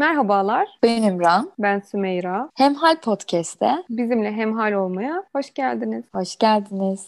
[0.00, 1.52] Merhabalar, Ben İmran.
[1.58, 2.50] ben Sümeyra.
[2.54, 6.04] Hemhal Podcast'te Bizimle hemhal olmaya hoş geldiniz.
[6.14, 7.06] hoş geldiniz.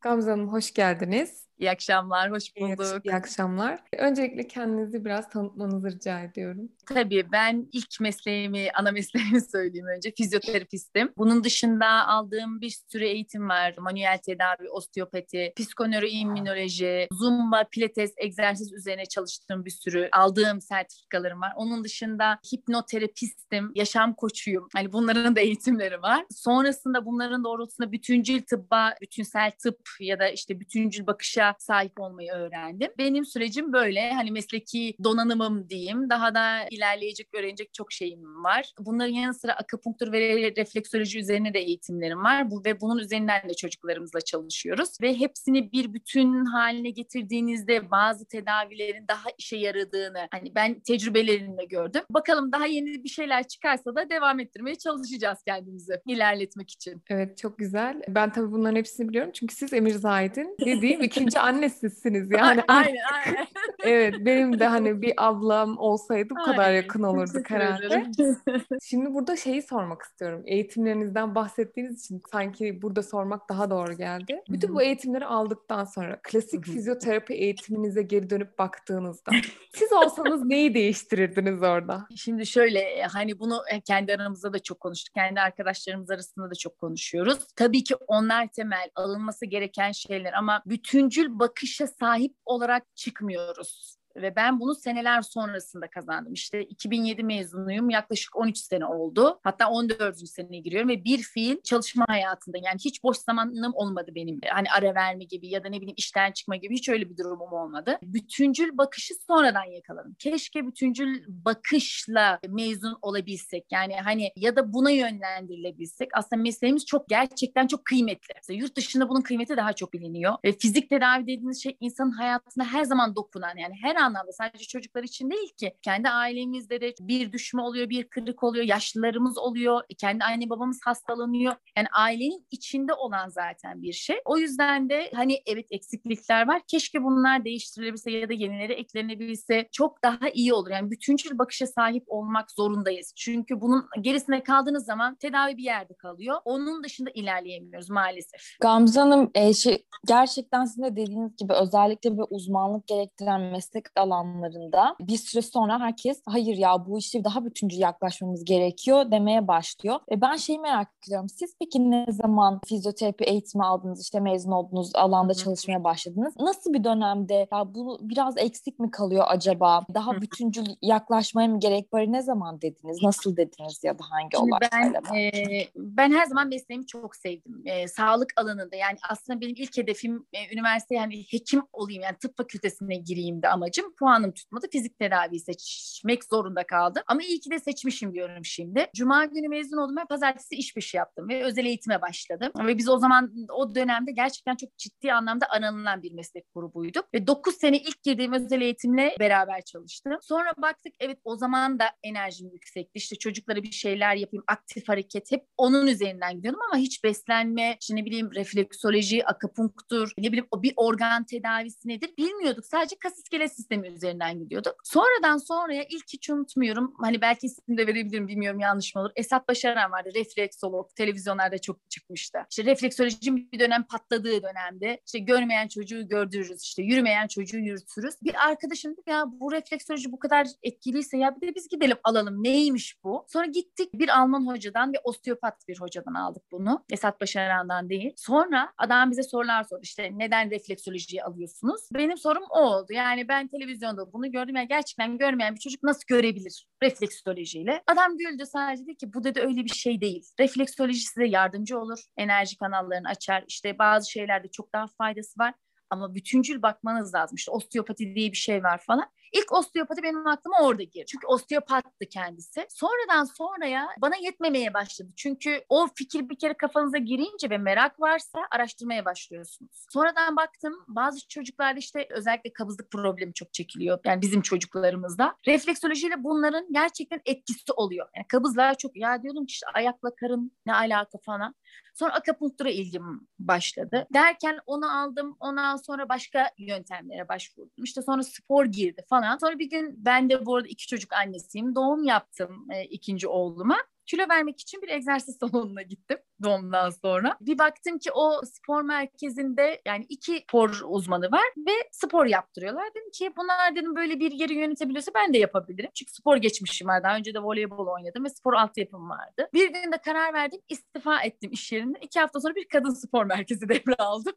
[0.00, 1.46] Gamze Hanım hoş geldiniz.
[1.58, 3.00] İyi akşamlar, hoş bulduk.
[3.06, 3.80] iyi akşamlar.
[3.98, 6.68] Öncelikle kendinizi biraz tanıtmanızı rica ediyorum.
[6.86, 10.12] Tabii ben ilk mesleğimi, ana mesleğimi söyleyeyim önce.
[10.16, 11.12] Fizyoterapistim.
[11.16, 13.74] Bunun dışında aldığım bir sürü eğitim var.
[13.78, 21.52] Manuel tedavi, osteopati, psikonöroimmünoloji, zumba, pilates, egzersiz üzerine çalıştığım bir sürü aldığım sertifikalarım var.
[21.56, 24.68] Onun dışında hipnoterapistim, yaşam koçuyum.
[24.74, 26.24] Hani bunların da eğitimleri var.
[26.30, 32.90] Sonrasında bunların doğrultusunda bütüncül tıbba, bütünsel tıp ya da işte bütüncül bakışa sahip olmayı öğrendim.
[32.98, 34.12] Benim sürecim böyle.
[34.12, 36.10] Hani mesleki donanımım diyeyim.
[36.10, 38.72] Daha da ilerleyecek, öğrenecek çok şeyim var.
[38.78, 42.50] Bunların yanı sıra akupunktur ve refleksoloji üzerine de eğitimlerim var.
[42.50, 44.90] Bu ve bunun üzerinden de çocuklarımızla çalışıyoruz.
[45.02, 52.02] Ve hepsini bir bütün haline getirdiğinizde bazı tedavilerin daha işe yaradığını hani ben tecrübelerimle gördüm.
[52.10, 57.02] Bakalım daha yeni bir şeyler çıkarsa da devam ettirmeye çalışacağız kendimizi ilerletmek için.
[57.08, 58.02] Evet çok güzel.
[58.08, 62.62] Ben tabii bunların hepsini biliyorum çünkü siz Emir Zahid'in dediğim ikinci annesisiniz yani.
[62.68, 63.46] aynen aynen.
[63.84, 66.76] Evet benim de hani bir ablam olsaydı bu kadar Aynen.
[66.76, 68.06] yakın olurduk herhalde.
[68.82, 70.42] Şimdi burada şeyi sormak istiyorum.
[70.46, 74.42] Eğitimlerinizden bahsettiğiniz için sanki burada sormak daha doğru geldi.
[74.48, 79.32] Bütün bu eğitimleri aldıktan sonra klasik fizyoterapi eğitiminize geri dönüp baktığınızda
[79.74, 82.06] siz olsanız neyi değiştirirdiniz orada?
[82.16, 85.14] Şimdi şöyle e, hani bunu e, kendi aramızda da çok konuştuk.
[85.14, 87.38] Kendi arkadaşlarımız arasında da çok konuşuyoruz.
[87.56, 93.96] Tabii ki onlar temel alınması gereken şeyler ama bütüncül bakışa sahip olarak çıkmıyoruz.
[94.16, 96.32] Ve ben bunu seneler sonrasında kazandım.
[96.32, 97.90] İşte 2007 mezunuyum.
[97.90, 99.40] Yaklaşık 13 sene oldu.
[99.42, 100.28] Hatta 14.
[100.28, 102.58] seneye giriyorum ve bir fiil çalışma hayatında.
[102.64, 104.40] Yani hiç boş zamanım olmadı benim.
[104.48, 107.52] Hani ara verme gibi ya da ne bileyim işten çıkma gibi hiç öyle bir durumum
[107.52, 107.98] olmadı.
[108.02, 110.16] Bütüncül bakışı sonradan yakaladım.
[110.18, 113.66] Keşke bütüncül bakışla mezun olabilsek.
[113.72, 116.08] Yani hani ya da buna yönlendirilebilsek.
[116.14, 118.34] Aslında mesleğimiz çok gerçekten çok kıymetli.
[118.36, 120.34] Mesela yurt dışında bunun kıymeti daha çok biliniyor.
[120.44, 125.02] Ve fizik tedavi dediğiniz şey insanın hayatına her zaman dokunan yani her anlamda sadece çocuklar
[125.02, 125.72] için değil ki.
[125.82, 131.54] Kendi ailemizde de bir düşme oluyor, bir kırık oluyor, yaşlılarımız oluyor, kendi anne babamız hastalanıyor.
[131.76, 134.16] Yani ailenin içinde olan zaten bir şey.
[134.24, 136.62] O yüzden de hani evet eksiklikler var.
[136.68, 140.70] Keşke bunlar değiştirilebilse ya da yenileri eklenebilse çok daha iyi olur.
[140.70, 143.12] Yani bütüncül bakışa sahip olmak zorundayız.
[143.16, 146.36] Çünkü bunun gerisine kaldığınız zaman tedavi bir yerde kalıyor.
[146.44, 148.40] Onun dışında ilerleyemiyoruz maalesef.
[148.60, 154.96] Gamze Hanım e, şey, gerçekten sizin de dediğiniz gibi özellikle bir uzmanlık gerektiren meslek alanlarında
[155.00, 160.00] bir süre sonra herkes hayır ya bu işe daha bütüncül yaklaşmamız gerekiyor demeye başlıyor.
[160.10, 161.28] E, ben şeyi merak ediyorum.
[161.28, 166.34] Siz peki ne zaman fizyoterapi eğitimi aldınız işte mezun oldunuz alanda çalışmaya başladınız?
[166.40, 169.86] Nasıl bir dönemde ya bu biraz eksik mi kalıyor acaba?
[169.94, 172.12] Daha bütüncül yaklaşmaya mı gerek var?
[172.12, 173.02] Ne zaman dediniz?
[173.02, 175.00] Nasıl dediniz ya da hangi olaylarla?
[175.12, 177.62] ben e, ben her zaman mesleğimi çok sevdim.
[177.64, 182.36] E, sağlık alanında yani aslında benim ilk hedefim e, üniversite yani hekim olayım yani tıp
[182.36, 183.83] fakültesine gireyim de amacım.
[183.98, 184.66] Puanım tutmadı.
[184.72, 187.02] Fizik tedaviyi seçmek zorunda kaldım.
[187.06, 188.86] Ama iyi ki de seçmişim diyorum şimdi.
[188.94, 192.52] Cuma günü mezun oldum ve pazartesi iş başı yaptım ve özel eğitime başladım.
[192.66, 197.14] Ve biz o zaman o dönemde gerçekten çok ciddi anlamda aranılan bir meslek grubuyduk.
[197.14, 200.12] Ve 9 sene ilk girdiğim özel eğitimle beraber çalıştım.
[200.22, 202.98] Sonra baktık evet o zaman da enerjim yüksekti.
[202.98, 207.96] İşte çocuklara bir şeyler yapayım, aktif hareket hep onun üzerinden gidiyordum ama hiç beslenme, işte
[207.96, 212.66] ne bileyim refleksoloji, akupunktur, ne bileyim o bir organ tedavisi nedir bilmiyorduk.
[212.66, 214.74] Sadece kas iskelet sistemi üzerinden gidiyorduk.
[214.84, 216.94] Sonradan sonraya ilk hiç unutmuyorum.
[217.00, 219.10] Hani belki isim de verebilirim bilmiyorum yanlış mı olur.
[219.16, 220.90] Esat Başaran vardı refleksolog.
[220.96, 222.38] Televizyonlarda çok çıkmıştı.
[222.50, 226.62] İşte refleksolojinin bir dönem patladığı dönemde işte görmeyen çocuğu gördürürüz.
[226.62, 228.14] işte yürümeyen çocuğu yürütürüz.
[228.22, 232.44] Bir arkadaşım dedi ya bu refleksoloji bu kadar etkiliyse ya bir de biz gidelim alalım.
[232.44, 233.26] Neymiş bu?
[233.28, 236.84] Sonra gittik bir Alman hocadan ve osteopat bir hocadan aldık bunu.
[236.90, 238.12] Esat Başaran'dan değil.
[238.16, 239.80] Sonra adam bize sorular sordu.
[239.82, 241.80] İşte neden refleksolojiyi alıyorsunuz?
[241.94, 242.92] Benim sorum o oldu.
[242.92, 244.56] Yani ben televizyonda bunu gördüm.
[244.56, 247.82] Yani gerçekten görmeyen bir çocuk nasıl görebilir refleksolojiyle?
[247.86, 250.24] Adam güldü sadece dedi ki bu dedi öyle bir şey değil.
[250.40, 251.98] Refleksoloji size yardımcı olur.
[252.16, 253.44] Enerji kanallarını açar.
[253.48, 255.54] İşte bazı şeylerde çok daha faydası var.
[255.90, 257.36] Ama bütüncül bakmanız lazım.
[257.36, 259.10] İşte osteopati diye bir şey var falan.
[259.34, 261.04] İlk osteopati benim aklıma orada girdi.
[261.08, 262.66] Çünkü osteopattı kendisi.
[262.68, 265.08] Sonradan sonraya bana yetmemeye başladı.
[265.16, 269.86] Çünkü o fikir bir kere kafanıza girince ve merak varsa araştırmaya başlıyorsunuz.
[269.90, 273.98] Sonradan baktım bazı çocuklarda işte özellikle kabızlık problemi çok çekiliyor.
[274.04, 275.36] Yani bizim çocuklarımızda.
[275.46, 278.08] Refleksolojiyle bunların gerçekten etkisi oluyor.
[278.16, 281.54] Yani kabızlar çok ya diyordum ki işte ayakla karın ne alaka falan.
[281.94, 284.06] Sonra akupunktura ilgim başladı.
[284.14, 285.36] Derken onu aldım.
[285.40, 287.84] Ondan sonra başka yöntemlere başvurdum.
[287.84, 289.23] İşte sonra spor girdi falan.
[289.40, 291.74] Sonra bir gün ben de bu arada iki çocuk annesiyim.
[291.74, 293.76] Doğum yaptım e, ikinci oğluma
[294.06, 297.36] kilo vermek için bir egzersiz salonuna gittim doğumdan sonra.
[297.40, 302.90] Bir baktım ki o spor merkezinde yani iki spor uzmanı var ve spor yaptırıyorlar.
[302.90, 305.90] Dedim ki bunlar dedim böyle bir yeri yönetebiliyorsa ben de yapabilirim.
[305.94, 307.02] Çünkü spor geçmişim var.
[307.02, 309.48] Daha önce de voleybol oynadım ve spor altyapım vardı.
[309.54, 312.00] Bir günde karar verdim istifa ettim iş yerinden.
[312.00, 314.34] İki hafta sonra bir kadın spor merkezi devraldım.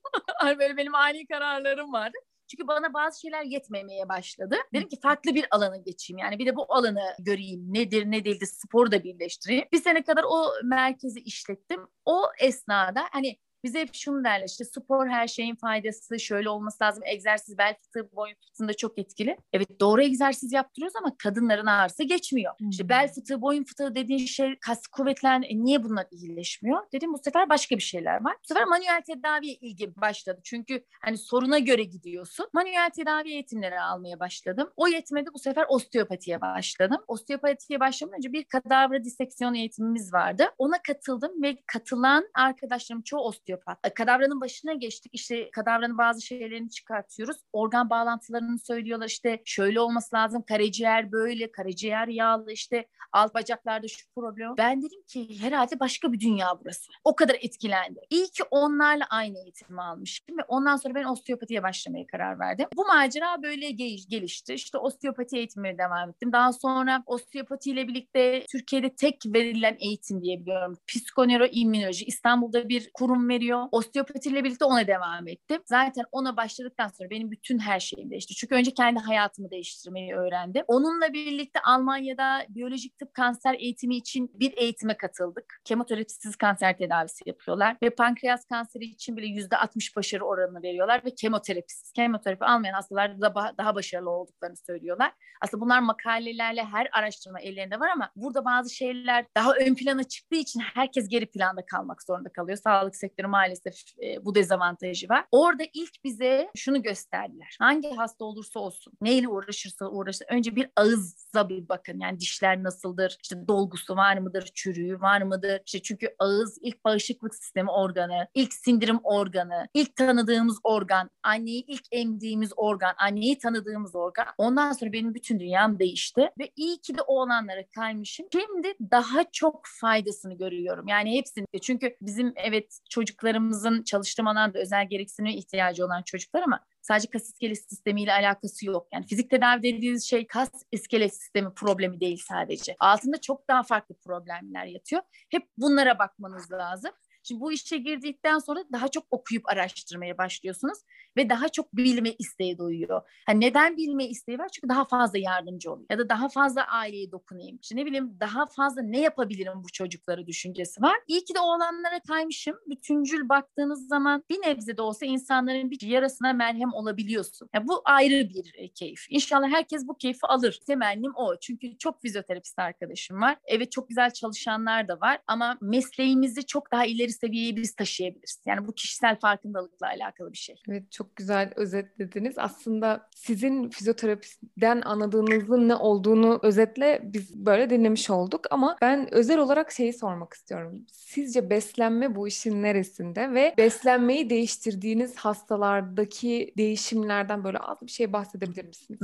[0.59, 2.17] böyle benim ani kararlarım vardı.
[2.47, 4.55] Çünkü bana bazı şeyler yetmemeye başladı.
[4.73, 6.17] Dedim ki farklı bir alana geçeyim.
[6.17, 7.73] Yani bir de bu alanı göreyim.
[7.73, 9.65] Nedir ne değildir sporu da birleştireyim.
[9.71, 11.87] Bir sene kadar o merkezi işlettim.
[12.05, 17.03] O esnada hani bize hep şunu derler işte spor her şeyin faydası şöyle olması lazım.
[17.05, 19.37] Egzersiz bel fıtığı boyun fıtığında çok etkili.
[19.53, 22.53] Evet doğru egzersiz yaptırıyoruz ama kadınların ağrısı geçmiyor.
[22.59, 22.69] Hmm.
[22.69, 26.81] İşte bel fıtığı boyun fıtığı dediğin şey kas kuvvetlen e, niye bunlar iyileşmiyor?
[26.93, 28.35] Dedim bu sefer başka bir şeyler var.
[28.43, 30.41] Bu sefer manuel tedaviye ilgi başladı.
[30.43, 32.47] Çünkü hani soruna göre gidiyorsun.
[32.53, 34.69] Manuel tedavi eğitimleri almaya başladım.
[34.75, 36.97] O yetmedi bu sefer osteopatiye başladım.
[37.07, 40.49] Osteopatiye başlamadan önce bir kadavra diseksiyon eğitimimiz vardı.
[40.57, 43.93] Ona katıldım ve katılan arkadaşlarım çoğu osteopati osteopat.
[43.95, 45.11] Kadavranın başına geçtik.
[45.15, 47.37] İşte kadavranın bazı şeylerini çıkartıyoruz.
[47.53, 49.07] Organ bağlantılarını söylüyorlar.
[49.07, 50.41] İşte şöyle olması lazım.
[50.41, 54.53] Karaciğer böyle, karaciğer yağlı işte alt bacaklarda şu problem.
[54.57, 56.91] Ben dedim ki herhalde başka bir dünya burası.
[57.03, 57.99] O kadar etkilendi.
[58.09, 62.67] İyi ki onlarla aynı eğitimi almışım ve ondan sonra ben osteopatiye başlamaya karar verdim.
[62.75, 64.53] Bu macera böyle gelişti.
[64.53, 66.31] İşte osteopati eğitimine devam ettim.
[66.31, 70.77] Daha sonra osteopati ile birlikte Türkiye'de tek verilen eğitim diyebiliyorum.
[70.87, 72.05] Psikoneuroimmünoloji.
[72.05, 73.67] İstanbul'da bir kurum veriyor veriyor.
[73.71, 75.61] Osteopatiyle birlikte ona devam ettim.
[75.65, 78.35] Zaten ona başladıktan sonra benim bütün her şeyim değişti.
[78.35, 80.63] Çünkü önce kendi hayatımı değiştirmeyi öğrendim.
[80.67, 85.61] Onunla birlikte Almanya'da biyolojik tıp kanser eğitimi için bir eğitime katıldık.
[85.63, 91.15] Kemoterapisiz kanser tedavisi yapıyorlar ve pankreas kanseri için bile yüzde 60 başarı oranını veriyorlar ve
[91.15, 91.91] kemoterapisiz.
[91.91, 95.11] Kemoterapi almayan hastalar da daha başarılı olduklarını söylüyorlar.
[95.41, 100.35] Aslında bunlar makalelerle her araştırma ellerinde var ama burada bazı şeyler daha ön plana çıktığı
[100.35, 102.57] için herkes geri planda kalmak zorunda kalıyor.
[102.57, 105.25] Sağlık sektörü maalesef e, bu dezavantajı var.
[105.31, 107.55] Orada ilk bize şunu gösterdiler.
[107.59, 111.99] Hangi hasta olursa olsun, neyle uğraşırsa uğraşsın önce bir ağıza bir bakın.
[111.99, 113.17] Yani dişler nasıldır?
[113.23, 114.51] İşte dolgusu var mıdır?
[114.53, 115.61] Çürüğü var mıdır?
[115.65, 121.83] İşte çünkü ağız ilk bağışıklık sistemi organı, ilk sindirim organı, ilk tanıdığımız organ, anneyi ilk
[121.91, 124.25] emdiğimiz organ, anneyi tanıdığımız organ.
[124.37, 128.27] Ondan sonra benim bütün dünyam değişti ve iyi ki de o olanlara kaymışım.
[128.31, 130.87] Şimdi daha çok faydasını görüyorum.
[130.87, 131.45] Yani hepsini.
[131.61, 137.29] Çünkü bizim evet çocuklar çocuklarımızın çalıştığım alanda özel gereksinime ihtiyacı olan çocuklar ama sadece kas
[137.29, 138.87] iskelet sistemiyle alakası yok.
[138.93, 142.75] Yani fizik tedavi dediğiniz şey kas iskelet sistemi problemi değil sadece.
[142.79, 145.01] Altında çok daha farklı problemler yatıyor.
[145.29, 146.91] Hep bunlara bakmanız lazım.
[147.23, 150.77] Şimdi bu işe girdikten sonra daha çok okuyup araştırmaya başlıyorsunuz
[151.17, 153.01] ve daha çok bilme isteği duyuyor.
[153.29, 154.49] Yani neden bilme isteği var?
[154.49, 155.87] Çünkü daha fazla yardımcı oluyor.
[155.89, 157.59] Ya da daha fazla aileye dokunayım.
[157.61, 160.95] İşte ne bileyim daha fazla ne yapabilirim bu çocuklara düşüncesi var.
[161.07, 162.55] İyi ki de o alanlara kaymışım.
[162.67, 167.49] Bütüncül baktığınız zaman bir nebze de olsa insanların bir yarasına merhem olabiliyorsun.
[167.53, 169.05] Yani bu ayrı bir e, keyif.
[169.09, 170.59] İnşallah herkes bu keyfi alır.
[170.67, 171.35] Temennim o.
[171.39, 173.37] Çünkü çok fizyoterapist arkadaşım var.
[173.45, 178.41] Evet çok güzel çalışanlar da var ama mesleğimizi çok daha ileri seviyeye biz taşıyabiliriz.
[178.45, 180.55] Yani bu kişisel farkındalıkla alakalı bir şey.
[180.69, 182.37] Evet çok güzel özetlediniz.
[182.37, 189.71] Aslında sizin fizyoterapisten anladığınızın ne olduğunu özetle biz böyle dinlemiş olduk ama ben özel olarak
[189.71, 190.85] şeyi sormak istiyorum.
[190.91, 198.65] Sizce beslenme bu işin neresinde ve beslenmeyi değiştirdiğiniz hastalardaki değişimlerden böyle az bir şey bahsedebilir
[198.65, 198.99] misiniz?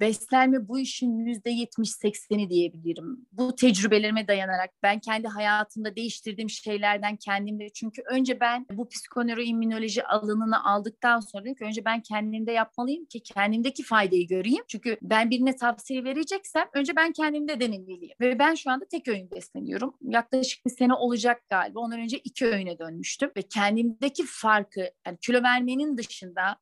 [0.00, 3.26] Beslenme bu işin yüzde yetmiş sekseni diyebilirim.
[3.32, 10.64] Bu tecrübelerime dayanarak ben kendi hayatımda değiştirdiğim şeylerden kendimde çünkü önce ben bu psikoneuroimmünoloji alanını
[10.64, 14.64] aldıktan sonra dedim ki önce ben kendimde yapmalıyım ki kendimdeki faydayı göreyim.
[14.68, 18.14] Çünkü ben birine tavsiye vereceksem önce ben kendimde denemeliyim.
[18.20, 19.94] Ve ben şu anda tek öğün besleniyorum.
[20.02, 21.80] Yaklaşık bir sene olacak galiba.
[21.80, 23.30] Ondan önce iki öğüne dönmüştüm.
[23.36, 26.56] Ve kendimdeki farkı yani kilo vermenin dışında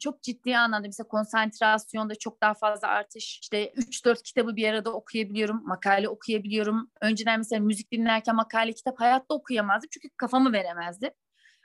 [0.00, 5.62] çok ciddi anlamda mesela konsantrasyonda çok daha fazla artış işte 3-4 kitabı bir arada okuyabiliyorum
[5.66, 6.90] makale okuyabiliyorum.
[7.00, 11.10] Önceden mesela müzik dinlerken makale kitap hayatta okuyamazdım çünkü kafamı veremezdi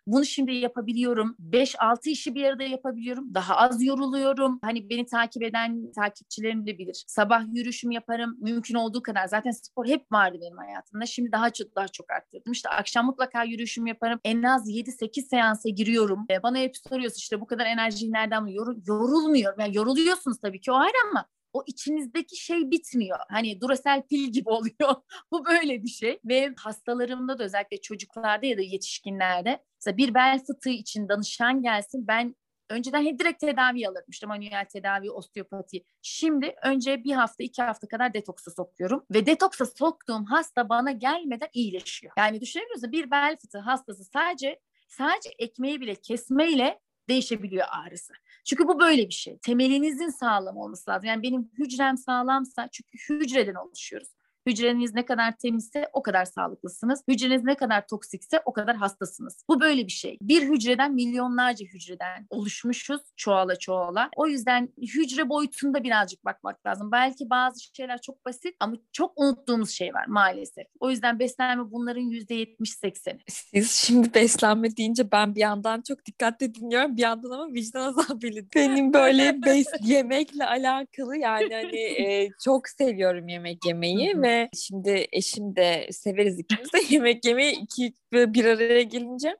[0.07, 1.35] Bunu şimdi yapabiliyorum.
[1.39, 3.33] 5-6 işi bir arada yapabiliyorum.
[3.33, 4.59] Daha az yoruluyorum.
[4.63, 7.03] Hani beni takip eden takipçilerim de bilir.
[7.07, 8.37] Sabah yürüyüşüm yaparım.
[8.39, 9.27] Mümkün olduğu kadar.
[9.27, 11.05] Zaten spor hep vardı benim hayatımda.
[11.05, 12.51] Şimdi daha çok daha çok arttırdım.
[12.51, 14.19] İşte akşam mutlaka yürüyüşüm yaparım.
[14.23, 16.25] En az 7-8 seansa giriyorum.
[16.31, 19.59] Ee, bana hep soruyorsun işte bu kadar enerjiyi nereden Yor, yorulmuyorum.
[19.59, 23.19] Yani yoruluyorsunuz tabii ki o ayrı ama o içinizdeki şey bitmiyor.
[23.29, 24.95] Hani Duracell pil gibi oluyor.
[25.31, 26.19] Bu böyle bir şey.
[26.25, 32.07] Ve hastalarımda da özellikle çocuklarda ya da yetişkinlerde mesela bir bel fıtığı için danışan gelsin
[32.07, 32.35] ben
[32.71, 34.05] önceden hep direkt tedavi alırım.
[34.07, 35.83] İşte manuel tedavi, osteopati.
[36.01, 39.05] Şimdi önce bir hafta, iki hafta kadar detoksa sokuyorum.
[39.13, 42.13] Ve detoksa soktuğum hasta bana gelmeden iyileşiyor.
[42.17, 46.79] Yani düşünebiliyorsunuz bir bel fıtığı hastası sadece sadece ekmeği bile kesmeyle
[47.09, 48.13] değişebiliyor ağrısı.
[48.45, 49.37] Çünkü bu böyle bir şey.
[49.37, 51.07] Temelinizin sağlam olması lazım.
[51.07, 54.09] Yani benim hücrem sağlamsa çünkü hücreden oluşuyoruz.
[54.47, 57.03] Hücreniz ne kadar temizse o kadar sağlıklısınız.
[57.07, 59.43] Hücreniz ne kadar toksikse o kadar hastasınız.
[59.49, 60.17] Bu böyle bir şey.
[60.21, 64.09] Bir hücreden milyonlarca hücreden oluşmuşuz çoğala çoğala.
[64.15, 66.91] O yüzden hücre boyutunda birazcık bakmak lazım.
[66.91, 70.65] Belki bazı şeyler çok basit ama çok unuttuğumuz şey var maalesef.
[70.79, 73.19] O yüzden beslenme bunların yüzde yetmiş sekseni.
[73.27, 76.97] Siz şimdi beslenme deyince ben bir yandan çok dikkatli dinliyorum.
[76.97, 78.41] Bir yandan ama vicdan azabıyla.
[78.55, 85.55] Benim böyle bes yemekle alakalı yani hani e, çok seviyorum yemek yemeyi ve şimdi eşim
[85.55, 89.37] de severiz ikimiz de yemek yemeyi iki bir araya gelince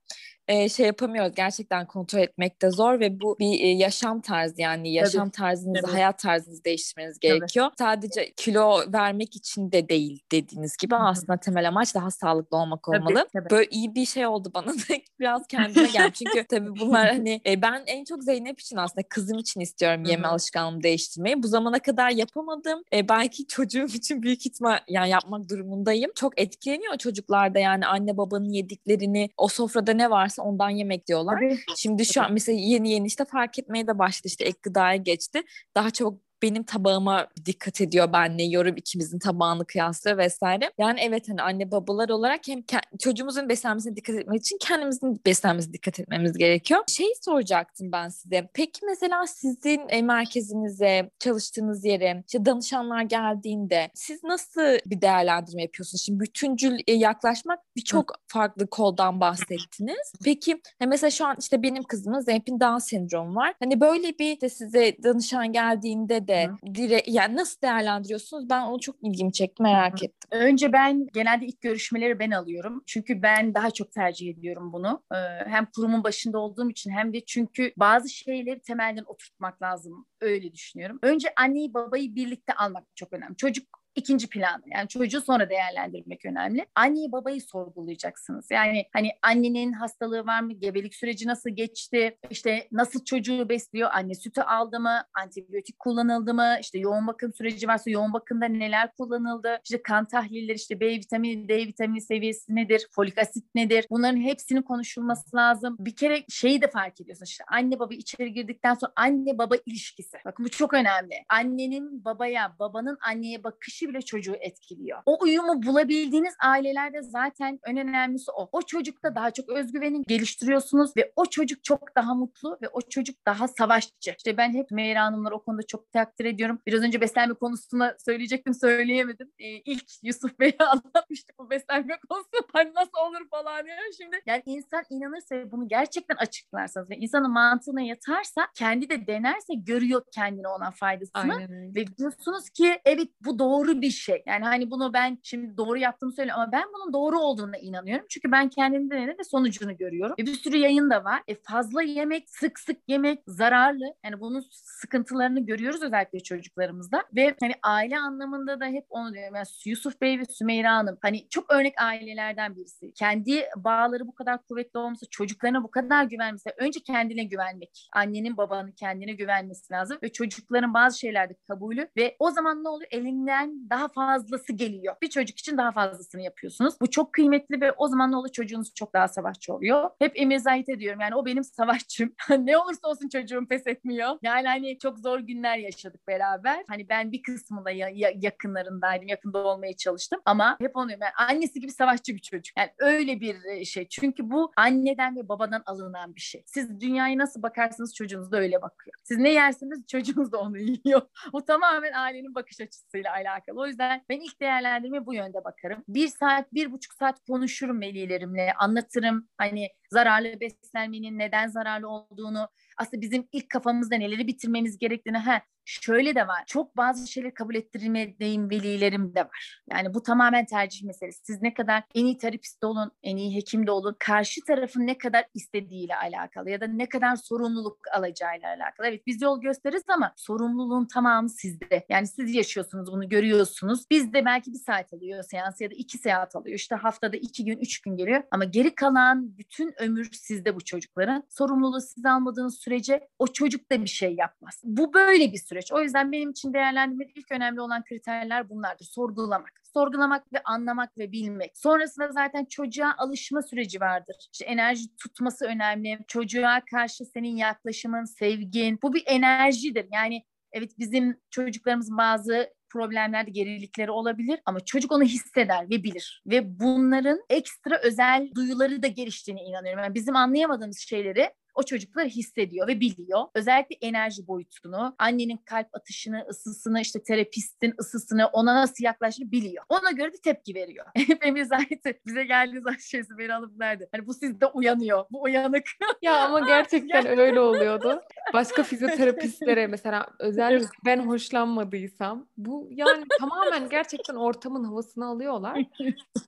[0.52, 1.36] e, şey yapamıyoruz.
[1.36, 5.32] Gerçekten kontrol etmek de zor ve bu bir e, yaşam tarzı yani yaşam Tabii.
[5.32, 5.92] tarzınızı, Tabii.
[5.92, 7.66] hayat tarzınızı değiştirmeniz gerekiyor.
[7.66, 7.78] Tabii.
[7.78, 11.04] Sadece kilo vermek için de değil dediğiniz gibi Hı-hı.
[11.04, 13.14] aslında temel amaç daha sağlıklı olmak olmalı.
[13.14, 13.50] Tabii, tabii.
[13.50, 16.12] Böyle iyi bir şey oldu bana da biraz kendime gel.
[16.12, 20.24] Çünkü tabii bunlar hani e, ben en çok Zeynep için aslında kızım için istiyorum yeme
[20.24, 20.32] Hı-hı.
[20.32, 21.44] alışkanlığımı değiştirmeyi.
[21.44, 22.84] Bu zamana kadar yapamadım.
[22.94, 26.12] E, belki çocuğum için büyük ihtimal yani yapmak durumundayım.
[26.16, 31.36] Çok etkileniyor çocuklarda yani anne babanın yediklerini o sofrada ne varsa ondan yemek diyorlar.
[31.36, 31.60] Tabii.
[31.76, 35.42] Şimdi şu an mesela yeni yeni işte fark etmeye de başladı işte ek gıdaya geçti.
[35.76, 40.72] Daha çok benim tabağıma dikkat ediyor ben ne yiyorum ikimizin tabağını kıyaslıyor vesaire.
[40.78, 42.64] Yani evet hani anne babalar olarak hem
[43.00, 46.82] çocuğumuzun beslenmesine dikkat etmek için kendimizin beslenmesine dikkat etmemiz gerekiyor.
[46.88, 48.50] Şey soracaktım ben size.
[48.54, 56.04] Peki mesela sizin e, merkezinize, çalıştığınız yere işte danışanlar geldiğinde siz nasıl bir değerlendirme yapıyorsunuz?
[56.06, 60.14] Şimdi bütüncül e, yaklaşmak birçok farklı koldan bahsettiniz.
[60.24, 63.54] Peki mesela şu an işte benim kızımın Zeynep'in Down sendromu var.
[63.60, 68.50] Hani böyle bir de size danışan geldiğinde de de dire yani nasıl değerlendiriyorsunuz?
[68.50, 70.06] Ben onu çok ilgimi çekti merak Hı.
[70.06, 70.30] ettim.
[70.32, 72.84] Önce ben genelde ilk görüşmeleri ben alıyorum.
[72.86, 75.04] Çünkü ben daha çok tercih ediyorum bunu.
[75.12, 80.06] Ee, hem kurumun başında olduğum için hem de çünkü bazı şeyleri temelden oturtmak lazım.
[80.22, 81.00] Öyle düşünüyorum.
[81.02, 83.36] Önce anneyi babayı birlikte almak çok önemli.
[83.36, 84.66] Çocuk ikinci planda.
[84.68, 86.66] Yani çocuğu sonra değerlendirmek önemli.
[86.76, 88.52] Anneyi babayı sorgulayacaksınız.
[88.52, 90.54] Yani hani annenin hastalığı var mı?
[90.54, 92.18] Gebelik süreci nasıl geçti?
[92.30, 93.90] İşte nasıl çocuğu besliyor?
[93.94, 95.04] Anne sütü aldı mı?
[95.14, 96.58] Antibiyotik kullanıldı mı?
[96.62, 99.60] İşte yoğun bakım süreci varsa yoğun bakımda neler kullanıldı?
[99.64, 102.88] İşte kan tahlilleri, işte B vitamini, D vitamini seviyesi nedir?
[102.92, 103.86] Folik asit nedir?
[103.90, 105.76] Bunların hepsinin konuşulması lazım.
[105.80, 107.26] Bir kere şeyi de fark ediyorsun.
[107.26, 110.18] İşte anne baba içeri girdikten sonra anne baba ilişkisi.
[110.26, 111.16] Bakın bu çok önemli.
[111.30, 115.00] Annenin babaya, babanın anneye bakışı kişi bile çocuğu etkiliyor.
[115.06, 118.50] O uyumu bulabildiğiniz ailelerde zaten en önemlisi o.
[118.52, 123.26] O çocukta daha çok özgüveni geliştiriyorsunuz ve o çocuk çok daha mutlu ve o çocuk
[123.26, 124.16] daha savaşçı.
[124.18, 126.60] İşte ben hep Meyra Hanımları o konuda çok takdir ediyorum.
[126.68, 129.32] Biraz önce beslenme konusunda söyleyecektim söyleyemedim.
[129.40, 132.28] Ee, ilk Yusuf Bey'e anlatmıştık bu beslenme konusu.
[132.54, 133.78] Hani nasıl olur falan diyor.
[133.98, 139.54] Şimdi yani insan inanırsa ve bunu gerçekten açıklarsanız ve insanın mantığına yatarsa kendi de denerse
[139.54, 141.48] görüyor kendine olan faydasını.
[141.76, 144.24] Ve diyorsunuz ki evet bu doğru doğru bir şey.
[144.26, 148.06] Yani hani bunu ben şimdi doğru yaptığımı söylüyorum ama ben bunun doğru olduğuna inanıyorum.
[148.10, 150.16] Çünkü ben kendim denedim ve sonucunu görüyorum.
[150.20, 151.22] E bir sürü yayın da var.
[151.28, 153.86] E fazla yemek, sık sık yemek zararlı.
[154.06, 157.04] Yani bunun sıkıntılarını görüyoruz özellikle çocuklarımızda.
[157.16, 159.36] Ve hani aile anlamında da hep onu diyorum.
[159.36, 162.94] Yani Yusuf Bey ve Sümeyra Hanım hani çok örnek ailelerden birisi.
[162.94, 166.50] Kendi bağları bu kadar kuvvetli olması, çocuklarına bu kadar güvenmesi.
[166.58, 167.90] Önce kendine güvenmek.
[167.94, 169.98] Annenin babanın kendine güvenmesi lazım.
[170.04, 171.88] Ve çocukların bazı şeylerde kabulü.
[171.98, 172.90] Ve o zaman ne oluyor?
[172.92, 174.96] Elinden daha fazlası geliyor.
[175.02, 176.74] Bir çocuk için daha fazlasını yapıyorsunuz.
[176.82, 179.90] Bu çok kıymetli ve o zaman ne olur çocuğunuz çok daha savaşçı oluyor.
[180.00, 182.14] Hep Emir Zahit ediyorum yani o benim savaşçım.
[182.40, 184.18] ne olursa olsun çocuğum pes etmiyor.
[184.22, 186.64] Yani hani çok zor günler yaşadık beraber.
[186.68, 189.08] Hani ben bir kısmında ya, ya, yakınlarındaydım.
[189.08, 190.22] Yakında olmaya çalıştım.
[190.26, 190.92] Ama hep onu.
[190.92, 192.58] Yani annesi gibi savaşçı bir çocuk.
[192.58, 193.88] Yani öyle bir e, şey.
[193.88, 196.44] Çünkü bu anneden ve babadan alınan bir şey.
[196.46, 198.96] Siz dünyayı nasıl bakarsanız çocuğunuz da öyle bakıyor.
[199.04, 201.02] Siz ne yersiniz çocuğunuz da onu yiyor.
[201.34, 203.64] Bu tamamen ailenin bakış açısıyla alakalı alakalı.
[203.64, 205.84] O yüzden ben ilk değerlendirme bu yönde bakarım.
[205.88, 209.28] Bir saat, bir buçuk saat konuşurum velilerimle, anlatırım.
[209.38, 215.42] Hani zararlı beslenmenin neden zararlı olduğunu, aslında bizim ilk kafamızda neleri bitirmemiz gerektiğini, ha
[215.82, 216.44] şöyle de var.
[216.48, 219.62] Çok bazı şeyleri kabul ettirmediğim velilerim de var.
[219.72, 221.26] Yani bu tamamen tercih meselesi.
[221.26, 223.96] Siz ne kadar en iyi terapist olun, en iyi hekim de olun.
[224.00, 228.88] Karşı tarafın ne kadar istediğiyle alakalı ya da ne kadar sorumluluk alacağıyla alakalı.
[228.88, 231.86] Evet biz yol gösteririz ama sorumluluğun tamamı sizde.
[231.90, 233.86] Yani siz yaşıyorsunuz bunu görüyorsunuz.
[233.92, 236.56] Bizde belki bir saat alıyor seans ya da iki saat alıyor.
[236.56, 238.24] İşte haftada iki gün, üç gün geliyor.
[238.32, 241.24] Ama geri kalan bütün ömür sizde bu çocukların.
[241.30, 244.62] Sorumluluğu siz almadığınız sürece o çocuk da bir şey yapmaz.
[244.64, 245.61] Bu böyle bir süreç.
[245.72, 248.86] O yüzden benim için değerlendirmede ilk önemli olan kriterler bunlardır.
[248.86, 249.52] Sorgulamak.
[249.74, 251.58] Sorgulamak ve anlamak ve bilmek.
[251.58, 254.16] Sonrasında zaten çocuğa alışma süreci vardır.
[254.34, 256.00] İşte enerji tutması önemli.
[256.08, 258.80] Çocuğa karşı senin yaklaşımın, sevgin.
[258.84, 259.88] Bu bir enerjidir.
[259.92, 266.24] Yani evet bizim çocuklarımız bazı problemlerde gerilikleri olabilir ama çocuk onu hisseder ve bilir.
[266.28, 269.84] Ve bunların ekstra özel duyuları da geliştiğine inanıyorum.
[269.84, 273.22] Yani bizim anlayamadığımız şeyleri o çocuklar hissediyor ve biliyor.
[273.36, 279.64] Özellikle enerji boyutunu, annenin kalp atışını, ısısını, işte terapistin ısısını, ona nasıl yaklaştığını biliyor.
[279.70, 280.86] Ona göre de tepki veriyor.
[280.96, 283.90] Hepimiz zaten bize geldiği zaman şeysi beni alıp nerede?
[283.92, 285.06] Hani bu sizde uyanıyor.
[285.12, 285.66] Bu uyanık.
[286.02, 288.02] Ya ama gerçekten öyle oluyordu.
[288.34, 295.66] Başka fizyoterapistlere mesela özel ben hoşlanmadıysam bu yani tamamen gerçekten ortamın havasını alıyorlar.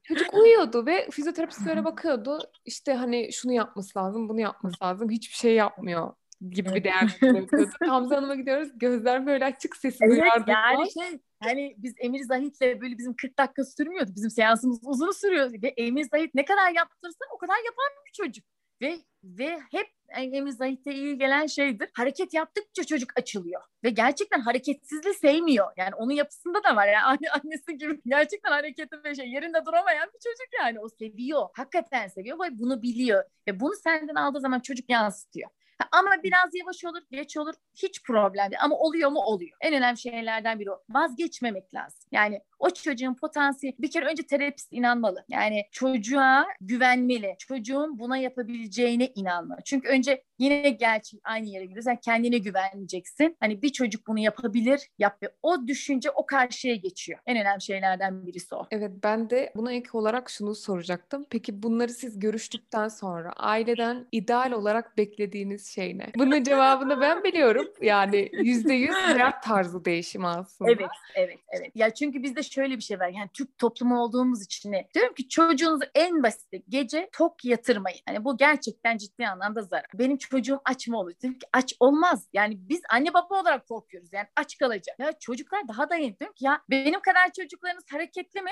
[0.03, 2.39] Çocuk uyuyordu ve fizyoterapist böyle bakıyordu.
[2.65, 6.13] İşte hani şunu yapması lazım, bunu yapması lazım hiçbir şey yapmıyor
[6.49, 7.47] gibi bir değerlendirme
[7.87, 8.69] Hamza Hanım'a gidiyoruz.
[8.75, 10.47] Gözler böyle açık sesi evet, duyardık.
[10.47, 14.11] Yani şey, hani biz Emir Zahit'le böyle bizim 40 dakika sürmüyordu.
[14.15, 15.51] Bizim seansımız uzun sürüyor.
[15.63, 18.45] Ve Emir Zahit ne kadar yaptırsa o kadar yapan bir çocuk.
[18.81, 19.87] Ve ve hep
[20.17, 21.89] Emir Zahit'e iyi gelen şeydir.
[21.93, 23.61] Hareket yaptıkça çocuk açılıyor.
[23.83, 25.67] Ve gerçekten hareketsizliği sevmiyor.
[25.77, 26.87] Yani onun yapısında da var.
[26.87, 29.27] Yani anne, annesi gibi gerçekten hareketli bir şey.
[29.29, 30.79] Yerinde duramayan bir çocuk yani.
[30.79, 31.49] O seviyor.
[31.53, 33.23] Hakikaten seviyor ve bunu biliyor.
[33.47, 35.49] Ve bunu senden aldığı zaman çocuk yansıtıyor.
[35.91, 37.53] Ama biraz yavaş olur, geç olur.
[37.75, 38.59] Hiç problem değil.
[38.61, 39.19] Ama oluyor mu?
[39.19, 39.57] Oluyor.
[39.61, 40.83] En önemli şeylerden biri o.
[40.89, 41.99] Vazgeçmemek lazım.
[42.11, 45.25] Yani o çocuğun potansiyeli bir kere önce terapist inanmalı.
[45.29, 47.35] Yani çocuğa güvenmeli.
[47.39, 49.59] Çocuğun buna yapabileceğine inanmalı.
[49.65, 51.87] Çünkü önce yine gerçi aynı yere gidiyoruz.
[51.87, 53.37] Yani kendine güveneceksin.
[53.39, 57.19] Hani bir çocuk bunu yapabilir, yap ve o düşünce o karşıya geçiyor.
[57.25, 58.67] En önemli şeylerden birisi o.
[58.71, 61.25] Evet ben de buna ek olarak şunu soracaktım.
[61.29, 66.11] Peki bunları siz görüştükten sonra aileden ideal olarak beklediğiniz şey ne?
[66.15, 67.67] Bunun cevabını ben biliyorum.
[67.81, 70.71] Yani yüzde yüz hayat tarzı değişimi aslında.
[70.71, 71.71] Evet, evet, evet.
[71.75, 73.07] Ya çünkü bizde şöyle bir şey var.
[73.07, 74.87] Yani Türk toplumu olduğumuz için ne?
[74.93, 77.99] Diyorum ki çocuğunuzu en basit gece tok yatırmayın.
[78.05, 79.85] Hani bu gerçekten ciddi anlamda zarar.
[79.93, 81.13] Benim çocuğum aç mı olur?
[81.21, 82.27] Diyorum ki aç olmaz.
[82.33, 84.09] Yani biz anne baba olarak korkuyoruz.
[84.13, 84.99] Yani aç kalacak.
[84.99, 86.19] Ya çocuklar daha da yeni.
[86.19, 88.51] Diyorum ki ya benim kadar çocuklarınız hareketli mi?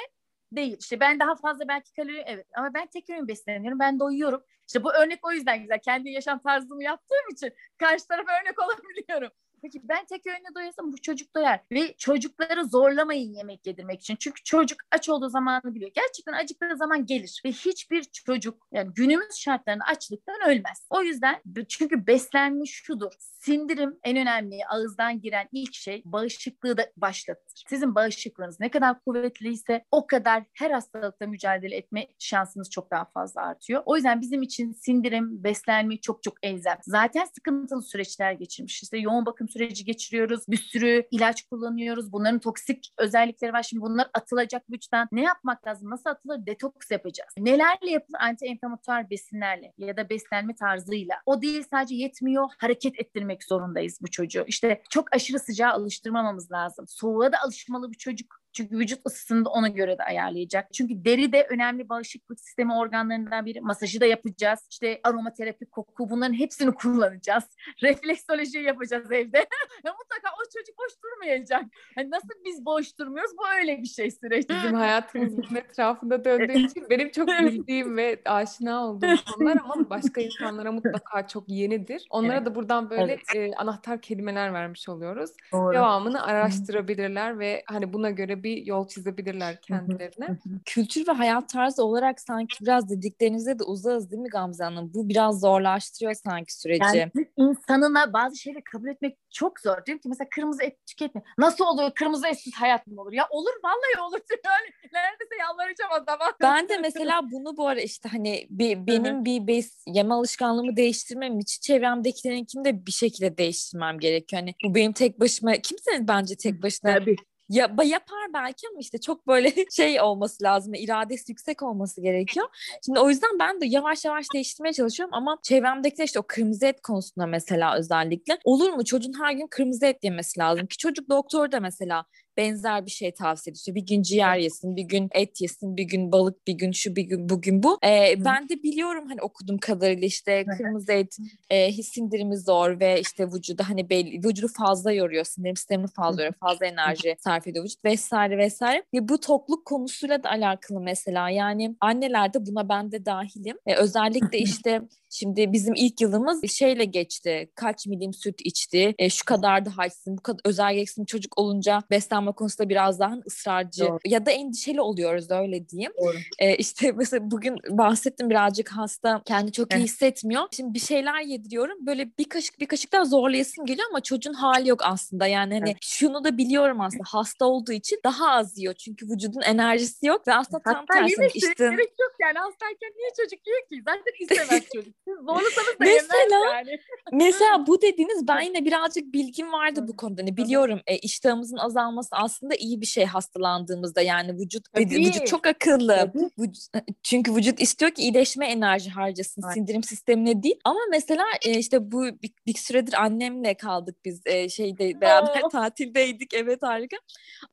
[0.52, 0.78] Değil.
[0.80, 3.80] İşte ben daha fazla belki kalori evet ama ben tek öğün besleniyorum.
[3.80, 4.44] Ben doyuyorum.
[4.68, 5.80] İşte bu örnek o yüzden güzel.
[5.80, 9.32] Kendi yaşam tarzımı yaptığım için karşı tarafa örnek olabiliyorum.
[9.62, 11.60] Peki ben tek öğünle doyasam bu çocuk doyar.
[11.72, 14.16] Ve çocukları zorlamayın yemek yedirmek için.
[14.16, 15.92] Çünkü çocuk aç olduğu zamanı biliyor.
[15.96, 17.42] Gerçekten acıktığı zaman gelir.
[17.46, 20.88] Ve hiçbir çocuk yani günümüz şartlarında açlıktan ölmez.
[20.90, 23.12] O yüzden çünkü beslenmiş şudur.
[23.20, 27.64] Sindirim en önemli ağızdan giren ilk şey bağışıklığı da başlatır.
[27.70, 33.42] Sizin bağışıklığınız ne kadar kuvvetliyse o kadar her hastalıkla mücadele etme şansınız çok daha fazla
[33.42, 33.84] artıyor.
[33.86, 36.78] O yüzden bizim için sindirim, beslenme çok çok elzem.
[36.82, 38.84] Zaten sıkıntılı süreçler geçirmiş.
[38.84, 40.44] İşte yoğun bakım süreci geçiriyoruz.
[40.48, 42.12] Bir sürü ilaç kullanıyoruz.
[42.12, 43.64] Bunların toksik özellikleri var.
[43.64, 45.08] Şimdi bunlar atılacak vücuttan.
[45.12, 45.90] Ne yapmak lazım?
[45.90, 46.46] Nasıl atılır?
[46.46, 47.34] Detoks yapacağız.
[47.38, 48.20] Nelerle yapılır?
[48.20, 51.16] Anti-enflamatuar besinlerle ya da beslenme tarzıyla.
[51.26, 52.50] O değil sadece yetmiyor.
[52.58, 54.44] Hareket ettirmek zorundayız bu çocuğu.
[54.48, 56.86] İşte çok aşırı sıcağa alıştırmamamız lazım.
[56.88, 60.74] Soğuğa da alışmalı bir çocuk çünkü vücut ısısını da ona göre de ayarlayacak.
[60.74, 63.62] Çünkü deri de önemli bağışıklık sistemi organlarından biri.
[63.62, 64.60] Masajı da yapacağız.
[64.70, 67.44] İşte aromaterapi, koku bunların hepsini kullanacağız.
[67.84, 69.38] Refleksoloji yapacağız evde.
[69.86, 71.64] Mutlaka o çocuk boş durmayacak.
[71.98, 73.32] Yani nasıl biz boş durmuyoruz?
[73.38, 74.50] Bu öyle bir şey süreç.
[74.50, 80.72] Bizim hayatımızın etrafında döndüğü için benim çok bildiğim ve aşina olduğum konular ama başka insanlara
[80.72, 82.08] mutlaka çok yenidir.
[82.10, 82.46] Onlara evet.
[82.46, 83.36] da buradan böyle evet.
[83.36, 85.32] e, anahtar kelimeler vermiş oluyoruz.
[85.52, 85.74] Doğru.
[85.74, 90.38] Devamını araştırabilirler ve hani buna göre bir yol çizebilirler kendilerine.
[90.66, 94.92] Kültür ve hayat tarzı olarak sanki biraz dediklerinize de uzağız değil mi Gamze Hanım?
[94.94, 96.84] Bu biraz zorlaştırıyor sanki süreci.
[96.84, 99.86] Yani insanına bazı şeyleri kabul etmek çok zor.
[99.86, 101.22] Diyorum ki mesela kırmızı et tüketme.
[101.38, 101.92] Nasıl olur?
[101.96, 103.14] Kırmızı etsiz hayat mı olur?
[103.14, 104.20] Ya olur vallahi olur.
[104.46, 106.34] Yani neredeyse yalvaracağım adama.
[106.42, 111.40] Ben de mesela bunu bu ara işte hani bir, benim bir bes, yeme alışkanlığımı değiştirmem
[111.40, 114.42] için çevremdekilerinkini de bir şekilde değiştirmem gerekiyor.
[114.42, 117.16] Hani bu benim tek başıma kimsenin bence tek başına Tabii
[117.52, 120.74] Ya, yapar belki ama işte çok böyle şey olması lazım.
[120.74, 122.48] iradesi yüksek olması gerekiyor.
[122.86, 126.82] Şimdi o yüzden ben de yavaş yavaş değiştirmeye çalışıyorum ama çevremdekiler işte o kırmızı et
[126.82, 131.52] konusunda mesela özellikle olur mu çocuğun her gün kırmızı et yemesi lazım ki çocuk doktor
[131.52, 132.06] da mesela
[132.42, 133.76] benzer bir şey tavsiye ediyor.
[133.76, 137.04] Bir gün ciğer yesin, bir gün et yesin, bir gün balık, bir gün şu, bir
[137.04, 137.80] gün bugün bu.
[137.86, 141.18] Ee, ben de biliyorum hani okudum kadarıyla işte kırmızı et
[141.50, 146.40] e, sindirimi zor ve işte vücuda hani belli, vücudu fazla yoruyor, sindirim sistemini fazla yoruyor,
[146.40, 148.84] fazla enerji sarf ediyor vücut vesaire vesaire.
[148.94, 153.58] Ve bu tokluk konusuyla da alakalı mesela yani anneler de buna ben de dahilim.
[153.66, 154.82] E, özellikle işte
[155.14, 157.52] Şimdi bizim ilk yılımız şeyle geçti.
[157.56, 161.84] Kaç milim süt içti, e, şu kadar da halsizim, bu kadar özel gereksinim çocuk olunca
[161.92, 164.00] beslenme konusunda biraz daha ısrarcı Doğru.
[164.06, 165.92] ya da endişeli oluyoruz öyle diyeyim.
[166.02, 166.18] Doğru.
[166.40, 170.44] E, işte mesela bugün bahsettim birazcık hasta kendi çok iyi hissetmiyor.
[170.52, 171.86] Şimdi bir şeyler yediriyorum.
[171.86, 175.28] Böyle bir kaşık bir kaşık daha zorlayasım geliyor ama çocuğun hali yok aslında.
[175.28, 175.78] Yani hani evet.
[175.82, 178.74] şunu da biliyorum aslında hasta olduğu için daha az yiyor.
[178.74, 181.16] Çünkü vücudun enerjisi yok ve aslında tam Hatta tersi.
[181.16, 181.54] Hatta işte...
[181.58, 183.84] gerek yok yani hastayken niye çocuk yiyor ki?
[183.86, 185.01] Zaten istemez çocuk.
[185.08, 186.80] Zorlasanız da mesela, yani.
[187.12, 190.22] mesela bu dediğiniz ben yine birazcık bilgim vardı bu konuda.
[190.22, 194.90] Hani biliyorum e, iştahımızın azalması aslında iyi bir şey hastalandığımızda yani vücut Tabii.
[194.90, 196.12] vücut çok akıllı.
[196.40, 196.64] Vücut,
[197.04, 199.54] çünkü vücut istiyor ki iyileşme enerji harcasın evet.
[199.54, 200.60] sindirim sistemine değil.
[200.64, 206.34] Ama mesela e, işte bu bir, bir süredir annemle kaldık biz e, şeyde beraber tatildeydik
[206.34, 206.98] evet harika.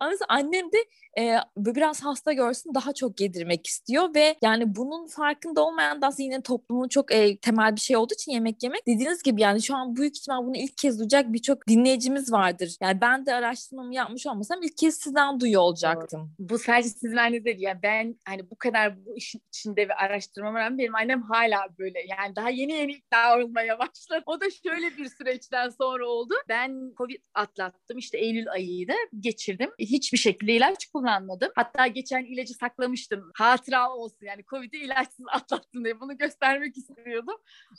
[0.01, 0.79] Ama mesela annem de
[1.19, 6.41] e, biraz hasta görsün daha çok yedirmek istiyor ve yani bunun farkında olmayan da yine
[6.41, 9.97] toplumun çok e, temel bir şey olduğu için yemek yemek dediğiniz gibi yani şu an
[9.97, 12.77] büyük ihtimal bunu ilk kez duyacak birçok dinleyicimiz vardır.
[12.83, 16.35] Yani ben de araştırmamı yapmış olmasam ilk kez sizden duyuyor olacaktım.
[16.39, 17.61] Bu sadece sizin anneniz değil.
[17.61, 21.99] Yani ben hani bu kadar bu işin içinde ve araştırmama rağmen benim annem hala böyle
[22.01, 24.23] yani daha yeni yeni ikna olmaya başladı.
[24.27, 26.35] O da şöyle bir süreçten sonra oldu.
[26.49, 29.71] Ben Covid atlattım işte Eylül ayıydı geçirdim.
[29.79, 31.53] Hiçbir şekilde ilaç kullanmadım.
[31.55, 33.31] Hatta geçen ilacı saklamıştım.
[33.35, 37.28] Hatıra olsun yani Covid'i ilaçsız atlattım diye bunu göstermek istiyordum.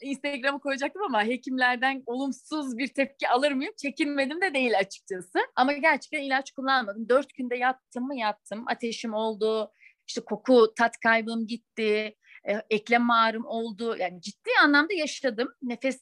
[0.01, 3.73] Instagram'a koyacaktım ama hekimlerden olumsuz bir tepki alır mıyım?
[3.77, 5.39] Çekinmedim de değil açıkçası.
[5.55, 7.09] Ama gerçekten ilaç kullanmadım.
[7.09, 8.63] Dört günde yattım mı yattım.
[8.67, 9.71] Ateşim oldu.
[10.07, 12.15] İşte koku, tat kaybım gitti.
[12.47, 13.95] E, eklem ağrım oldu.
[13.97, 15.53] Yani ciddi anlamda yaşadım.
[15.61, 16.01] Nefes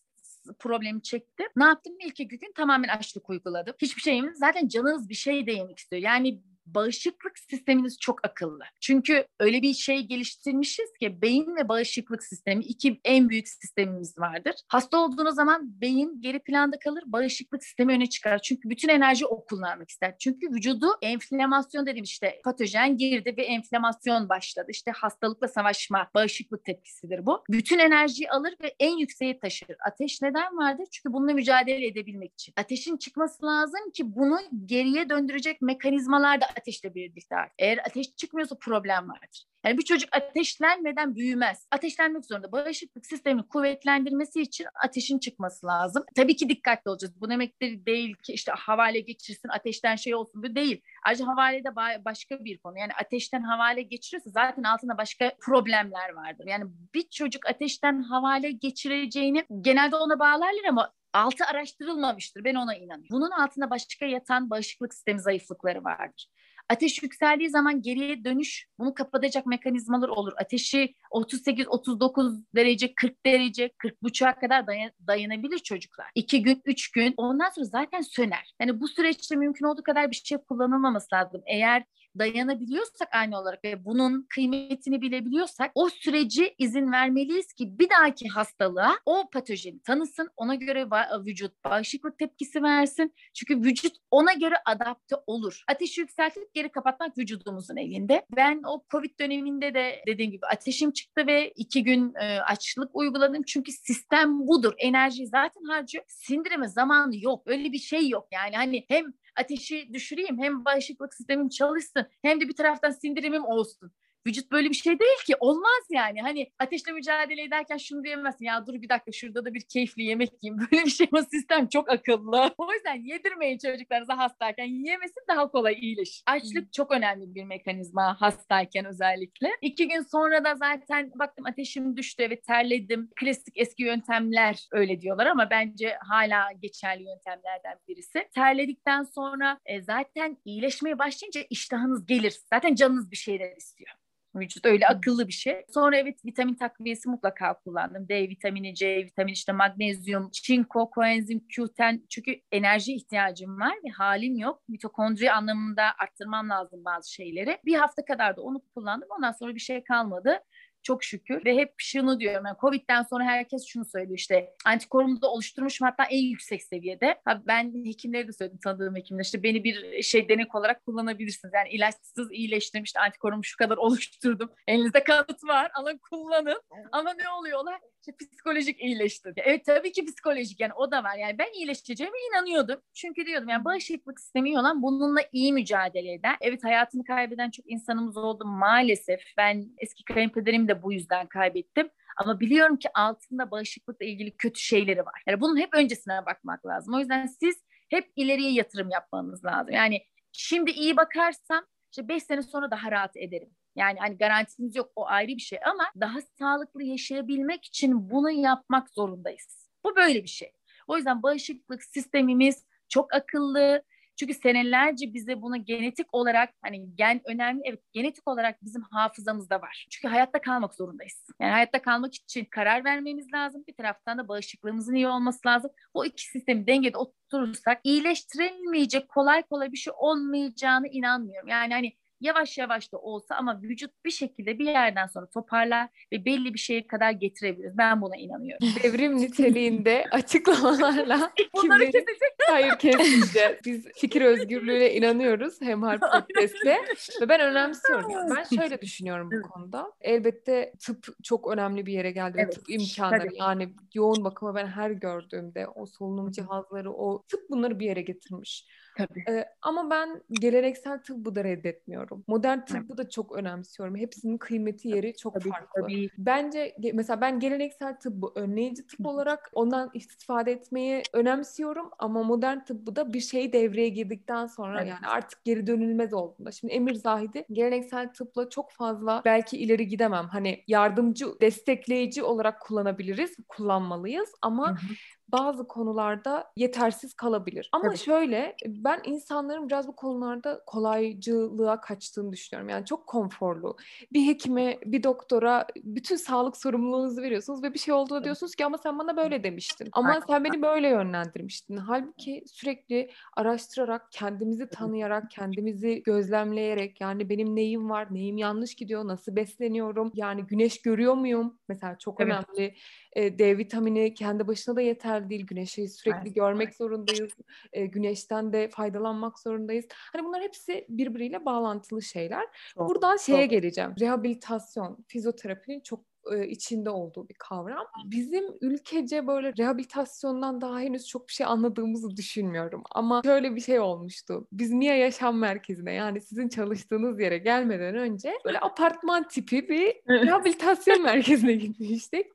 [0.59, 1.43] problemi çekti.
[1.55, 1.93] Ne yaptım?
[2.05, 3.75] İlk iki gün tamamen açlık uyguladım.
[3.81, 6.01] Hiçbir şeyimiz zaten canınız bir şey de yemek istiyor.
[6.01, 6.41] Yani
[6.75, 8.63] bağışıklık sisteminiz çok akıllı.
[8.81, 14.53] Çünkü öyle bir şey geliştirmişiz ki beyin ve bağışıklık sistemi iki en büyük sistemimiz vardır.
[14.67, 18.39] Hasta olduğunuz zaman beyin geri planda kalır, bağışıklık sistemi öne çıkar.
[18.39, 20.15] Çünkü bütün enerji o kullanmak ister.
[20.19, 24.67] Çünkü vücudu enflamasyon dedim işte patojen girdi ve enflamasyon başladı.
[24.69, 27.43] İşte hastalıkla savaşma, bağışıklık tepkisidir bu.
[27.49, 29.75] Bütün enerjiyi alır ve en yükseğe taşır.
[29.87, 30.87] Ateş neden vardır?
[30.91, 32.53] Çünkü bununla mücadele edebilmek için.
[32.57, 37.53] Ateşin çıkması lazım ki bunu geriye döndürecek mekanizmalar da ateşle birlikte artar.
[37.59, 39.45] Eğer ateş çıkmıyorsa problem vardır.
[39.65, 41.67] Yani bir çocuk ateşlenmeden büyümez.
[41.71, 42.51] Ateşlenmek zorunda.
[42.51, 46.03] Bağışıklık sistemini kuvvetlendirmesi için ateşin çıkması lazım.
[46.15, 47.21] Tabii ki dikkatli olacağız.
[47.21, 50.43] Bu demek de değil ki işte havale geçirsin, ateşten şey olsun.
[50.43, 50.81] Bu değil.
[51.05, 52.79] Ayrıca havale de başka bir konu.
[52.79, 56.45] Yani ateşten havale geçiriyorsa zaten altında başka problemler vardır.
[56.47, 62.43] Yani bir çocuk ateşten havale geçireceğini genelde ona bağlarlar ama altı araştırılmamıştır.
[62.43, 63.07] Ben ona inanıyorum.
[63.11, 66.29] Bunun altında başka yatan bağışıklık sistemi zayıflıkları vardır.
[66.69, 70.33] Ateş yükseldiği zaman geriye dönüş bunu kapatacak mekanizmalar olur.
[70.37, 76.07] Ateşi 38-39 derece, 40 derece, 40 buçuğa kadar dayan, dayanabilir çocuklar.
[76.15, 78.53] 2 gün, 3 gün ondan sonra zaten söner.
[78.61, 81.41] Yani bu süreçte mümkün olduğu kadar bir şey kullanılmaması lazım.
[81.45, 81.83] Eğer
[82.19, 88.95] dayanabiliyorsak aynı olarak ve bunun kıymetini bilebiliyorsak o süreci izin vermeliyiz ki bir dahaki hastalığa
[89.05, 90.29] o patojeni tanısın.
[90.37, 93.13] Ona göre ba- vücut bağışıklık tepkisi versin.
[93.33, 95.63] Çünkü vücut ona göre adapte olur.
[95.67, 98.25] Ateşi yükseltip geri kapatmak vücudumuzun elinde.
[98.35, 103.43] Ben o Covid döneminde de dediğim gibi ateşim çıktı ve iki gün e, açlık uyguladım.
[103.43, 104.73] Çünkü sistem budur.
[104.77, 106.03] Enerji zaten harcıyor.
[106.07, 107.43] Sindirime zamanı yok.
[107.45, 108.27] Öyle bir şey yok.
[108.31, 113.91] Yani hani hem ateşi düşüreyim hem bağışıklık sistemim çalışsın hem de bir taraftan sindirimim olsun.
[114.27, 115.35] Vücut böyle bir şey değil ki.
[115.39, 116.21] Olmaz yani.
[116.21, 118.45] Hani ateşle mücadele ederken şunu diyemezsin.
[118.45, 120.67] Ya dur bir dakika şurada da bir keyifli yemek yiyeyim.
[120.71, 121.07] Böyle bir şey.
[121.11, 122.51] O sistem çok akıllı.
[122.57, 124.65] O yüzden yedirmeyin çocuklarınıza hastayken.
[124.65, 126.23] Yemesin daha kolay iyileşir.
[126.25, 129.49] Açlık çok önemli bir mekanizma hastayken özellikle.
[129.61, 133.09] İki gün sonra da zaten baktım ateşim düştü ve terledim.
[133.15, 138.27] Klasik eski yöntemler öyle diyorlar ama bence hala geçerli yöntemlerden birisi.
[138.35, 142.39] Terledikten sonra e, zaten iyileşmeye başlayınca iştahınız gelir.
[142.53, 143.91] Zaten canınız bir şeyler istiyor.
[144.39, 144.65] Vücut.
[144.65, 145.65] Öyle akıllı bir şey.
[145.73, 148.09] Sonra evet vitamin takviyesi mutlaka kullandım.
[148.09, 152.01] D vitamini, C vitamini, işte magnezyum, çinko, koenzim Q10.
[152.09, 154.61] Çünkü enerji ihtiyacım var ve halim yok.
[154.67, 157.57] Mitokondri anlamında arttırmam lazım bazı şeyleri.
[157.65, 159.09] Bir hafta kadar da onu kullandım.
[159.17, 160.39] Ondan sonra bir şey kalmadı
[160.83, 161.45] çok şükür.
[161.45, 166.03] Ve hep şunu diyorum yani Covid'den sonra herkes şunu söylüyor işte antikorumu da oluşturmuşum hatta
[166.03, 167.21] en yüksek seviyede.
[167.25, 171.53] Ha, ben hekimlere de söyledim tanıdığım hekimler işte beni bir şey denek olarak kullanabilirsiniz.
[171.53, 174.51] Yani ilaçsız iyileştirdim işte antikorumu şu kadar oluşturdum.
[174.67, 176.61] Elinizde kanıt var alın kullanın.
[176.91, 177.79] Ama ne oluyorlar?
[178.07, 179.33] İşte psikolojik iyileşti.
[179.37, 181.17] Evet tabii ki psikolojik yani o da var.
[181.17, 182.81] Yani ben iyileşeceğime inanıyordum.
[182.93, 186.35] Çünkü diyordum yani bağışıklık sistemi olan bununla iyi mücadele eder.
[186.41, 189.21] Evet hayatını kaybeden çok insanımız oldu maalesef.
[189.37, 191.89] Ben eski kayınpederimi de bu yüzden kaybettim.
[192.17, 195.23] Ama biliyorum ki altında bağışıklıkla ilgili kötü şeyleri var.
[195.27, 196.93] Yani bunun hep öncesine bakmak lazım.
[196.93, 197.55] O yüzden siz
[197.89, 199.73] hep ileriye yatırım yapmanız lazım.
[199.73, 203.49] Yani şimdi iyi bakarsam işte 5 sene sonra daha rahat ederim.
[203.77, 208.89] Yani hani garantimiz yok o ayrı bir şey ama daha sağlıklı yaşayabilmek için bunu yapmak
[208.89, 209.69] zorundayız.
[209.85, 210.51] Bu böyle bir şey.
[210.87, 213.83] O yüzden bağışıklık sistemimiz çok akıllı.
[214.19, 219.87] Çünkü senelerce bize bunu genetik olarak hani gen önemli evet genetik olarak bizim hafızamızda var.
[219.89, 221.27] Çünkü hayatta kalmak zorundayız.
[221.39, 223.63] Yani hayatta kalmak için karar vermemiz lazım.
[223.67, 225.71] Bir taraftan da bağışıklığımızın iyi olması lazım.
[225.93, 231.47] Bu iki sistemi dengede oturursak iyileştirilmeyecek kolay kolay bir şey olmayacağını inanmıyorum.
[231.47, 236.25] Yani hani yavaş yavaş da olsa ama vücut bir şekilde bir yerden sonra toparlar ve
[236.25, 237.71] belli bir şeye kadar getirebilir.
[237.77, 238.67] Ben buna inanıyorum.
[238.83, 242.33] Devrim niteliğinde açıklamalarla Bunları kesecek.
[242.47, 243.57] Hayır kesmeyeceğiz.
[243.65, 245.61] Biz fikir özgürlüğüne inanıyoruz.
[245.61, 246.77] Hem Harp Podcast'te.
[247.21, 248.35] Ve ben önemsiyorum.
[248.35, 249.91] Ben şöyle düşünüyorum bu konuda.
[250.01, 252.37] Elbette tıp çok önemli bir yere geldi.
[252.39, 252.53] Evet.
[252.55, 253.37] Tıp imkanları Tabii.
[253.39, 258.65] yani yoğun bakıma ben her gördüğümde o solunum cihazları o tıp bunları bir yere getirmiş.
[258.97, 259.23] Tabii.
[259.29, 262.23] Ee, ama ben geleneksel tıbbı da reddetmiyorum.
[262.27, 262.97] Modern tıbbı evet.
[262.97, 263.95] da çok önemsiyorum.
[263.95, 265.81] Hepsinin kıymeti yeri çok tabii, farklı.
[265.81, 266.09] Tabii.
[266.17, 272.95] Bence mesela ben geleneksel tıbbı önleyici tıp olarak ondan istifade etmeyi önemsiyorum ama modern tıbbı
[272.95, 274.89] da bir şey devreye girdikten sonra evet.
[274.89, 276.51] yani artık geri dönülmez olduğunda.
[276.51, 280.27] Şimdi Emir Zahidi geleneksel tıpla çok fazla belki ileri gidemem.
[280.27, 284.93] Hani yardımcı, destekleyici olarak kullanabiliriz, kullanmalıyız ama hı hı
[285.31, 287.69] bazı konularda yetersiz kalabilir.
[287.71, 287.97] Ama Tabii.
[287.97, 292.69] şöyle ben insanların biraz bu konularda kolaycılığa kaçtığını düşünüyorum.
[292.69, 293.77] Yani çok konforlu.
[294.13, 298.77] Bir hekime, bir doktora bütün sağlık sorumluluğunuzu veriyorsunuz ve bir şey olduğunu diyorsunuz ki ama
[298.77, 299.89] sen bana böyle demiştin.
[299.91, 301.77] Ama sen beni böyle yönlendirmiştin.
[301.77, 309.35] Halbuki sürekli araştırarak, kendimizi tanıyarak, kendimizi gözlemleyerek yani benim neyim var, neyim yanlış gidiyor, nasıl
[309.35, 311.57] besleniyorum, yani güneş görüyor muyum?
[311.69, 312.33] Mesela çok evet.
[312.33, 312.75] önemli
[313.13, 314.81] e, D vitamini kendi başına da
[315.17, 315.47] yeterli değil.
[315.47, 316.35] Güneşi sürekli evet.
[316.35, 317.31] görmek zorundayız.
[317.73, 319.85] E, güneşten de faydalanmak zorundayız.
[319.91, 322.45] Hani bunlar hepsi birbiriyle bağlantılı şeyler.
[322.73, 323.51] Çok, Buradan şeye çok.
[323.51, 323.93] geleceğim.
[323.99, 325.99] Rehabilitasyon, fizyoterapinin çok
[326.47, 327.85] içinde olduğu bir kavram.
[328.05, 332.83] Bizim ülkece böyle rehabilitasyondan daha henüz çok bir şey anladığımızı düşünmüyorum.
[332.91, 334.47] Ama şöyle bir şey olmuştu.
[334.51, 341.01] Biz Mia Yaşam Merkezi'ne yani sizin çalıştığınız yere gelmeden önce böyle apartman tipi bir rehabilitasyon
[341.03, 342.27] merkezine gitmiştik.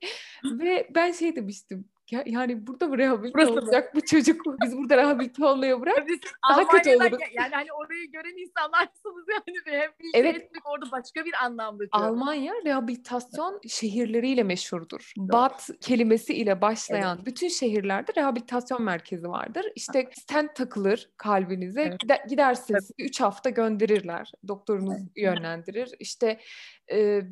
[0.44, 4.00] Ve ben şey demiştim ya, yani burada mı rehabilite Burası olacak mı?
[4.00, 4.40] bu çocuk?
[4.64, 6.08] Biz burada rehabilite olmaya bırak.
[6.08, 6.20] Biz
[6.50, 7.18] daha kötü oluruz.
[7.32, 10.36] Yani hani orayı gören insanlarsınız yani rehabilite evet.
[10.36, 11.84] etmek orada başka bir anlamda.
[11.92, 15.12] Almanya rehabilitasyon şehirleriyle meşhurdur.
[15.18, 15.28] Doğru.
[15.28, 17.26] Bat kelimesi ile başlayan evet.
[17.26, 19.66] bütün şehirlerde rehabilitasyon merkezi vardır.
[19.74, 21.82] İşte stent takılır kalbinize.
[21.82, 22.28] Evet.
[22.28, 24.32] Gidersiniz 3 hafta gönderirler.
[24.48, 25.16] Doktorunuz evet.
[25.16, 25.94] yönlendirir.
[25.98, 26.40] İşte
[26.92, 27.22] e,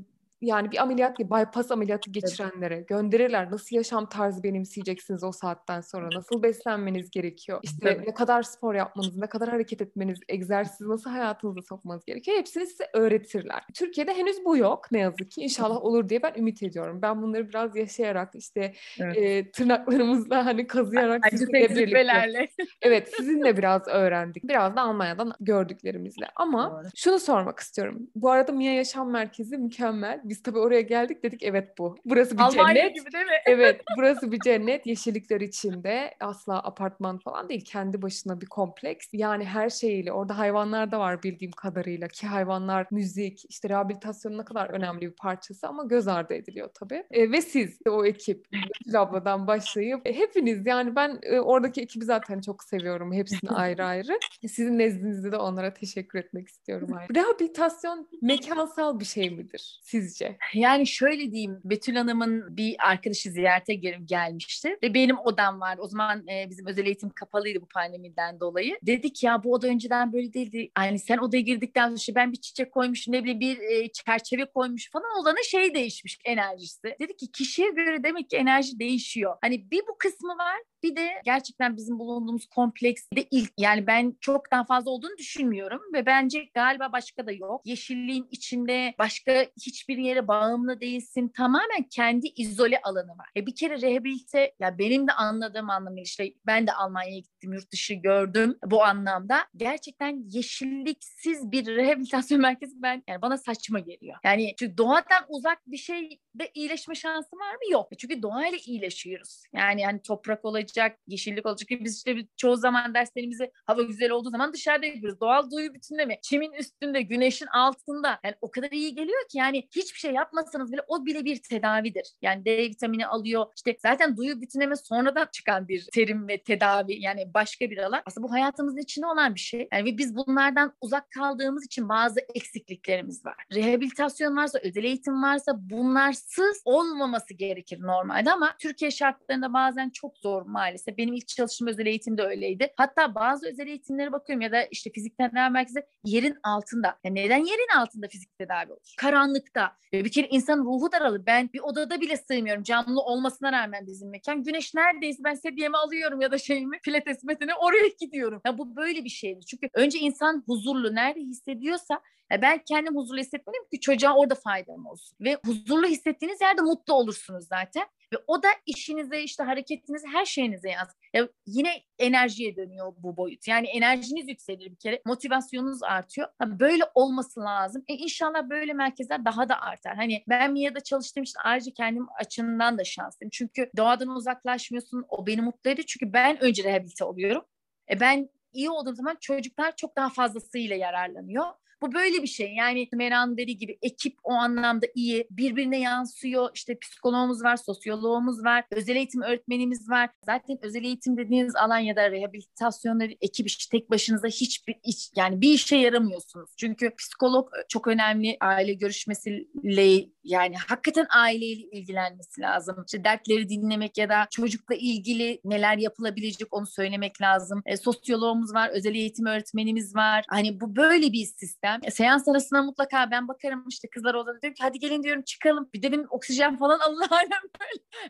[0.41, 2.89] yani bir ameliyat gibi bypass ameliyatı geçirenlere evet.
[2.89, 3.51] gönderirler.
[3.51, 6.09] Nasıl yaşam tarzı benimseyeceksiniz o saatten sonra?
[6.15, 7.61] Nasıl beslenmeniz gerekiyor?
[7.63, 8.07] İşte evet.
[8.07, 12.39] ne kadar spor yapmanız, ne kadar hareket etmeniz, egzersiz nasıl hayatınıza sokmanız gerekiyor?
[12.39, 13.63] Hepsini size öğretirler.
[13.75, 15.41] Türkiye'de henüz bu yok ne yazık ki.
[15.41, 17.03] İnşallah olur diye ben ümit ediyorum.
[17.03, 19.17] Ben bunları biraz yaşayarak işte evet.
[19.17, 22.49] e, tırnaklarımızla hani kazıyarak sizinle birlikte.
[22.83, 24.45] evet sizinle biraz öğrendik.
[24.45, 26.27] Biraz da Almanya'dan gördüklerimizle.
[26.37, 26.89] Ama Doğru.
[26.97, 28.09] şunu sormak istiyorum.
[28.15, 31.97] Bu arada Mia Yaşam Merkezi mükemmel biz tabii oraya geldik dedik evet bu.
[32.05, 32.95] Burası bir Almanya cennet.
[32.95, 33.33] gibi değil mi?
[33.47, 34.87] evet burası bir cennet.
[34.87, 37.65] Yeşillikler içinde asla apartman falan değil.
[37.65, 39.09] Kendi başına bir kompleks.
[39.13, 44.45] Yani her şeyiyle orada hayvanlar da var bildiğim kadarıyla ki hayvanlar müzik işte rehabilitasyonun ne
[44.45, 47.05] kadar önemli bir parçası ama göz ardı ediliyor tabii.
[47.11, 52.05] E, ve siz o ekip Betül abladan başlayıp e, hepiniz yani ben e, oradaki ekibi
[52.05, 53.13] zaten çok seviyorum.
[53.13, 54.19] Hepsini ayrı ayrı.
[54.41, 56.89] Sizin nezdinizde de onlara teşekkür etmek istiyorum.
[56.97, 57.15] Ayrı.
[57.15, 60.20] Rehabilitasyon mekansal bir şey midir sizce?
[60.21, 60.39] Sizce?
[60.55, 65.79] Yani şöyle diyeyim Betül Hanım'ın bir arkadaşı ziyarete gel- gelmişti ve benim odam var.
[65.79, 68.79] O zaman e, bizim özel eğitim kapalıydı bu pandemiden dolayı.
[68.83, 70.71] Dedik ya bu oda önceden böyle değildi.
[70.79, 74.91] Yani sen odaya girdikten sonra ben bir çiçek koymuşum ne bileyim bir e, çerçeve koymuş
[74.91, 76.97] falan odanın şey değişmiş enerjisi.
[77.01, 79.37] Dedik ki kişiye göre demek ki enerji değişiyor.
[79.41, 84.17] Hani bir bu kısmı var bir de gerçekten bizim bulunduğumuz kompleks de ilk yani ben
[84.21, 87.61] çok daha fazla olduğunu düşünmüyorum ve bence galiba başka da yok.
[87.65, 91.29] Yeşilliğin içinde başka hiçbir yere bağımlı değilsin.
[91.29, 93.29] Tamamen kendi izole alanı var.
[93.37, 97.73] E bir kere rehabilite ya benim de anladığım anlamıyla işte ben de Almanya'ya gittim, yurt
[97.73, 99.47] dışı gördüm bu anlamda.
[99.57, 104.17] Gerçekten yeşilliksiz bir rehabilitasyon merkezi ben yani bana saçma geliyor.
[104.25, 107.73] Yani çünkü doğadan uzak bir şeyde iyileşme şansı var mı?
[107.73, 107.89] Yok.
[107.99, 109.43] Çünkü doğayla iyileşiyoruz.
[109.53, 111.69] Yani hani toprak olacak, yeşillik olacak.
[111.71, 115.21] Biz işte çoğu zaman derslerimizi hava güzel olduğu zaman dışarıda yapıyoruz.
[115.21, 116.19] Doğal duyu bütünleme.
[116.23, 118.21] Çimin üstünde, güneşin altında.
[118.25, 122.13] Yani o kadar iyi geliyor ki yani hiçbir şey yapmasanız bile o bile bir tedavidir.
[122.23, 123.47] Yani D vitamini alıyor.
[123.57, 127.01] İşte zaten duyu bütünleme sonradan çıkan bir terim ve tedavi.
[127.01, 128.03] Yani başka bir alan.
[128.07, 129.69] Aslında bu hayatımızın içinde olan bir şey.
[129.73, 133.35] Yani biz bunlardan uzak kaldığımız için bazı eksikliklerimiz var.
[133.55, 140.43] Rehabilitasyon varsa, özel eğitim varsa bunlarsız olmaması gerekir normalde ama Türkiye şartlarında bazen çok zor
[140.43, 140.99] maalesef.
[140.99, 142.73] Benim ilk çalıştığım özel eğitim de öyleydi.
[142.77, 146.99] Hatta bazı özel eğitimlere bakıyorum ya da işte fizik tedavi merkezi yerin altında.
[147.05, 148.95] Yani neden yerin altında fizik tedavi olur?
[148.99, 149.77] Karanlıkta.
[149.93, 151.27] Bir kere insanın ruhu daralır.
[151.27, 152.63] Ben bir odada bile sığmıyorum.
[152.63, 154.43] Camlı olmasına rağmen bizim mekan.
[154.43, 158.41] Güneş neredeyse ben sedyemi alıyorum ya da şeyimi pilates metine oraya gidiyorum.
[158.47, 159.43] Ya bu böyle bir şeydir.
[159.43, 162.01] Çünkü önce insan huzurlu nerede hissediyorsa
[162.33, 165.17] ya ben kendim huzurlu hissetmeliyim ki çocuğa orada faydam olsun.
[165.21, 167.87] Ve huzurlu hissettiğiniz yerde mutlu olursunuz zaten.
[168.13, 170.97] Ve o da işinize işte hareketinize her şeyinize yansır.
[171.15, 173.49] Ya yine enerjiye dönüyor bu boyut.
[173.49, 175.03] Yani enerjiniz yükselir bir kere.
[175.07, 176.29] Motivasyonunuz artıyor.
[176.39, 177.85] Ha, böyle olması lazım.
[177.89, 179.97] E inşallah böyle merkezler daha da artar.
[179.97, 183.31] Hani ben Mia'da çalıştığım için ayrıca kendim açımdan da şanslıyım.
[183.31, 185.05] Çünkü doğadan uzaklaşmıyorsun.
[185.09, 185.87] O beni mutlu ediyor.
[185.87, 187.45] Çünkü ben önce rehabilite oluyorum.
[187.91, 191.47] E ben iyi olduğum zaman çocuklar çok daha fazlasıyla yararlanıyor.
[191.83, 192.55] Bu böyle bir şey.
[192.55, 195.27] Yani Meran dediği gibi ekip o anlamda iyi.
[195.31, 196.51] Birbirine yansıyor.
[196.55, 200.11] İşte psikologumuz var, sosyoloğumuz var, özel eğitim öğretmenimiz var.
[200.27, 205.41] Zaten özel eğitim dediğiniz alan ya da rehabilitasyonları ekip işi tek başınıza hiçbir iş yani
[205.41, 206.51] bir işe yaramıyorsunuz.
[206.57, 208.37] Çünkü psikolog çok önemli.
[208.41, 212.85] Aile görüşmesiyle yani hakikaten aileyle ilgilenmesi lazım.
[212.87, 217.63] İşte dertleri dinlemek ya da çocukla ilgili neler yapılabilecek onu söylemek lazım.
[217.67, 220.25] E, sosyoloğumuz var, özel eğitim öğretmenimiz var.
[220.29, 221.70] Hani bu böyle bir sistem.
[221.83, 225.71] E, seans arasında mutlaka ben bakarım işte kızlar odada diyorum ki hadi gelin diyorum çıkalım.
[225.75, 227.43] Bir de benim oksijen falan Allah alem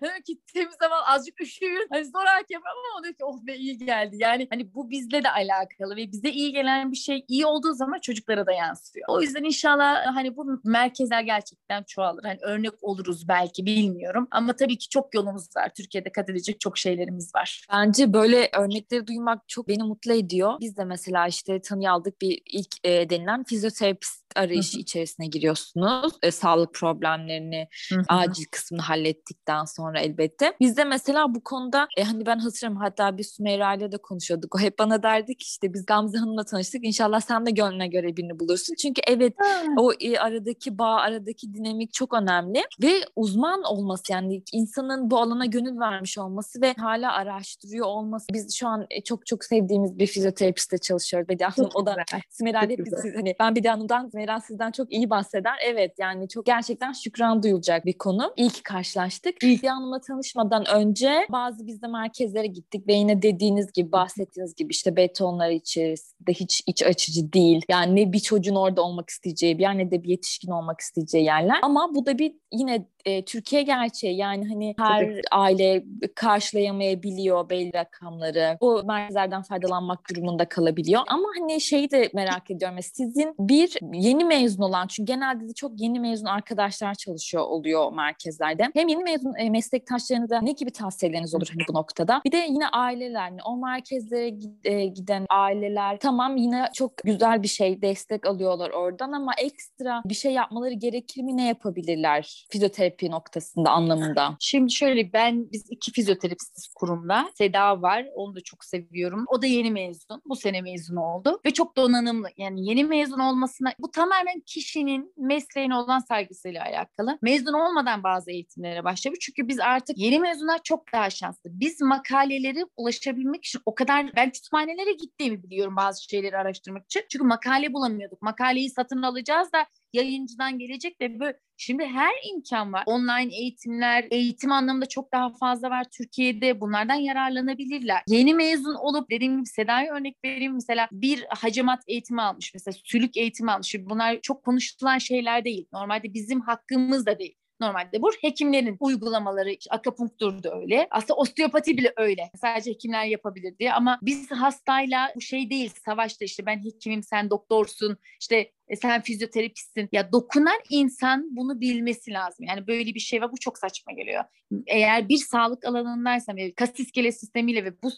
[0.01, 0.23] böyle.
[0.55, 1.87] Temiz zaman azıcık üşüyün.
[1.91, 4.17] Hani sonra hakem ama o diyor ki oh be iyi geldi.
[4.19, 7.99] Yani hani bu bizle de alakalı ve bize iyi gelen bir şey iyi olduğu zaman
[7.99, 9.07] çocuklara da yansıyor.
[9.09, 12.25] O yüzden inşallah hani bu merkezler gerçekten çoğalır.
[12.25, 14.29] Hani örnek oluruz belki bilmiyorum.
[14.31, 15.71] Ama tabii ki çok yolumuz var.
[15.77, 17.67] Türkiye'de kat edecek çok şeylerimiz var.
[17.73, 20.55] Bence böyle örnekleri duymak çok beni mutlu ediyor.
[20.61, 24.81] Biz de mesela işte tanıyı aldık bir ilk e, denilen fizyoterapist arayışı Hı-hı.
[24.81, 26.13] içerisine giriyorsunuz.
[26.23, 28.03] E, sağlık problemlerini Hı-hı.
[28.09, 30.53] acil kısmını hallettikten sonra elbette.
[30.61, 34.55] Biz de mesela bu konuda e, hani ben hatırlıyorum hatta bir Sümeyra ile de konuşuyorduk.
[34.55, 36.85] O hep bana derdi ki işte biz Gamze Hanım'la tanıştık.
[36.85, 38.75] İnşallah sen de gönlüne göre birini bulursun.
[38.75, 39.67] Çünkü evet Hı.
[39.77, 45.47] o e, aradaki bağ, aradaki dinamik çok önemli ve uzman olması yani insanın bu alana
[45.47, 48.27] gönül vermiş olması ve hala araştırıyor olması.
[48.33, 51.29] Biz şu an e, çok çok sevdiğimiz bir fizyoterapistle çalışıyoruz.
[51.29, 51.97] Bediye Hanım o da
[52.31, 55.53] Sümeyra hep biz, hani ben Bediye Hanım'dan Meral sizden çok iyi bahseder.
[55.65, 58.33] Evet yani çok gerçekten şükran duyulacak bir konu.
[58.37, 59.35] İyi ki karşılaştık.
[59.43, 64.97] İlk Hanım'la tanışmadan önce bazı bizde merkezlere gittik ve yine dediğiniz gibi bahsettiğiniz gibi işte
[64.97, 67.63] betonlar içerisinde hiç iç açıcı değil.
[67.69, 71.25] Yani ne bir çocuğun orada olmak isteyeceği bir yer ne de bir yetişkin olmak isteyeceği
[71.25, 71.59] yerler.
[71.63, 75.21] Ama bu da bir yine e, Türkiye gerçeği yani hani her Tabii.
[75.31, 75.85] aile
[76.15, 78.59] karşılayamayabiliyor belli rakamları.
[78.61, 81.03] Bu merkezlerden faydalanmak durumunda kalabiliyor.
[81.09, 82.79] Ama hani şeyi de merak ediyorum.
[82.83, 88.71] Sizin bir yeni mezun olan çünkü genelde de çok yeni mezun arkadaşlar çalışıyor oluyor merkezlerde.
[88.75, 92.23] Hem yeni mezun e, meslektaşlarınıza ne gibi tavsiyeleriniz olur hani bu noktada?
[92.25, 94.35] Bir de yine aileler hani o merkezlere
[94.65, 100.15] e, giden aileler tamam yine çok güzel bir şey destek alıyorlar oradan ama ekstra bir
[100.15, 104.37] şey yapmaları gerekir mi ne yapabilirler fizyoterapi noktasında anlamında?
[104.41, 107.31] Şimdi şöyle ben biz iki fizyoterapistiz kurumda.
[107.35, 109.25] Seda var onu da çok seviyorum.
[109.29, 110.23] O da yeni mezun.
[110.27, 112.29] Bu sene mezun oldu ve çok donanımlı.
[112.37, 117.19] Yani yeni mezun olmasına bu tamamen kişinin mesleğine olan saygısıyla alakalı.
[117.23, 119.17] Mezun olmadan bazı eğitimlere başlıyor.
[119.21, 121.51] Çünkü biz artık yeni mezunlar çok daha şanslı.
[121.53, 127.03] Biz makaleleri ulaşabilmek için o kadar ben kütüphanelere gittiğimi biliyorum bazı şeyleri araştırmak için.
[127.11, 128.23] Çünkü makale bulamıyorduk.
[128.23, 132.83] Makaleyi satın alacağız da yayıncıdan gelecek ve böyle Şimdi her imkan var.
[132.87, 136.61] Online eğitimler, eğitim anlamında çok daha fazla var Türkiye'de.
[136.61, 138.03] Bunlardan yararlanabilirler.
[138.07, 140.53] Yeni mezun olup dediğim gibi Seda'ya örnek vereyim.
[140.55, 142.55] Mesela bir hacamat eğitimi almış.
[142.55, 143.75] Mesela sülük eğitimi almış.
[143.81, 145.67] Bunlar çok konuşulan şeyler değil.
[145.73, 147.35] Normalde bizim hakkımız da değil.
[147.61, 150.89] Normalde bu hekimlerin uygulamaları, işte da öyle.
[150.91, 152.31] Aslında osteopati bile öyle.
[152.41, 155.73] Sadece hekimler yapabilir diye ama biz hastayla bu şey değil.
[155.85, 159.89] Savaşta işte ben hekimim, sen doktorsun, işte e, sen fizyoterapistsin.
[159.93, 162.47] Ya dokunan insan bunu bilmesi lazım.
[162.49, 163.33] Yani böyle bir şey var.
[163.33, 164.25] Bu çok saçma geliyor.
[164.67, 167.91] Eğer bir sağlık alanındaysan ve kas iskele sistemiyle ve bu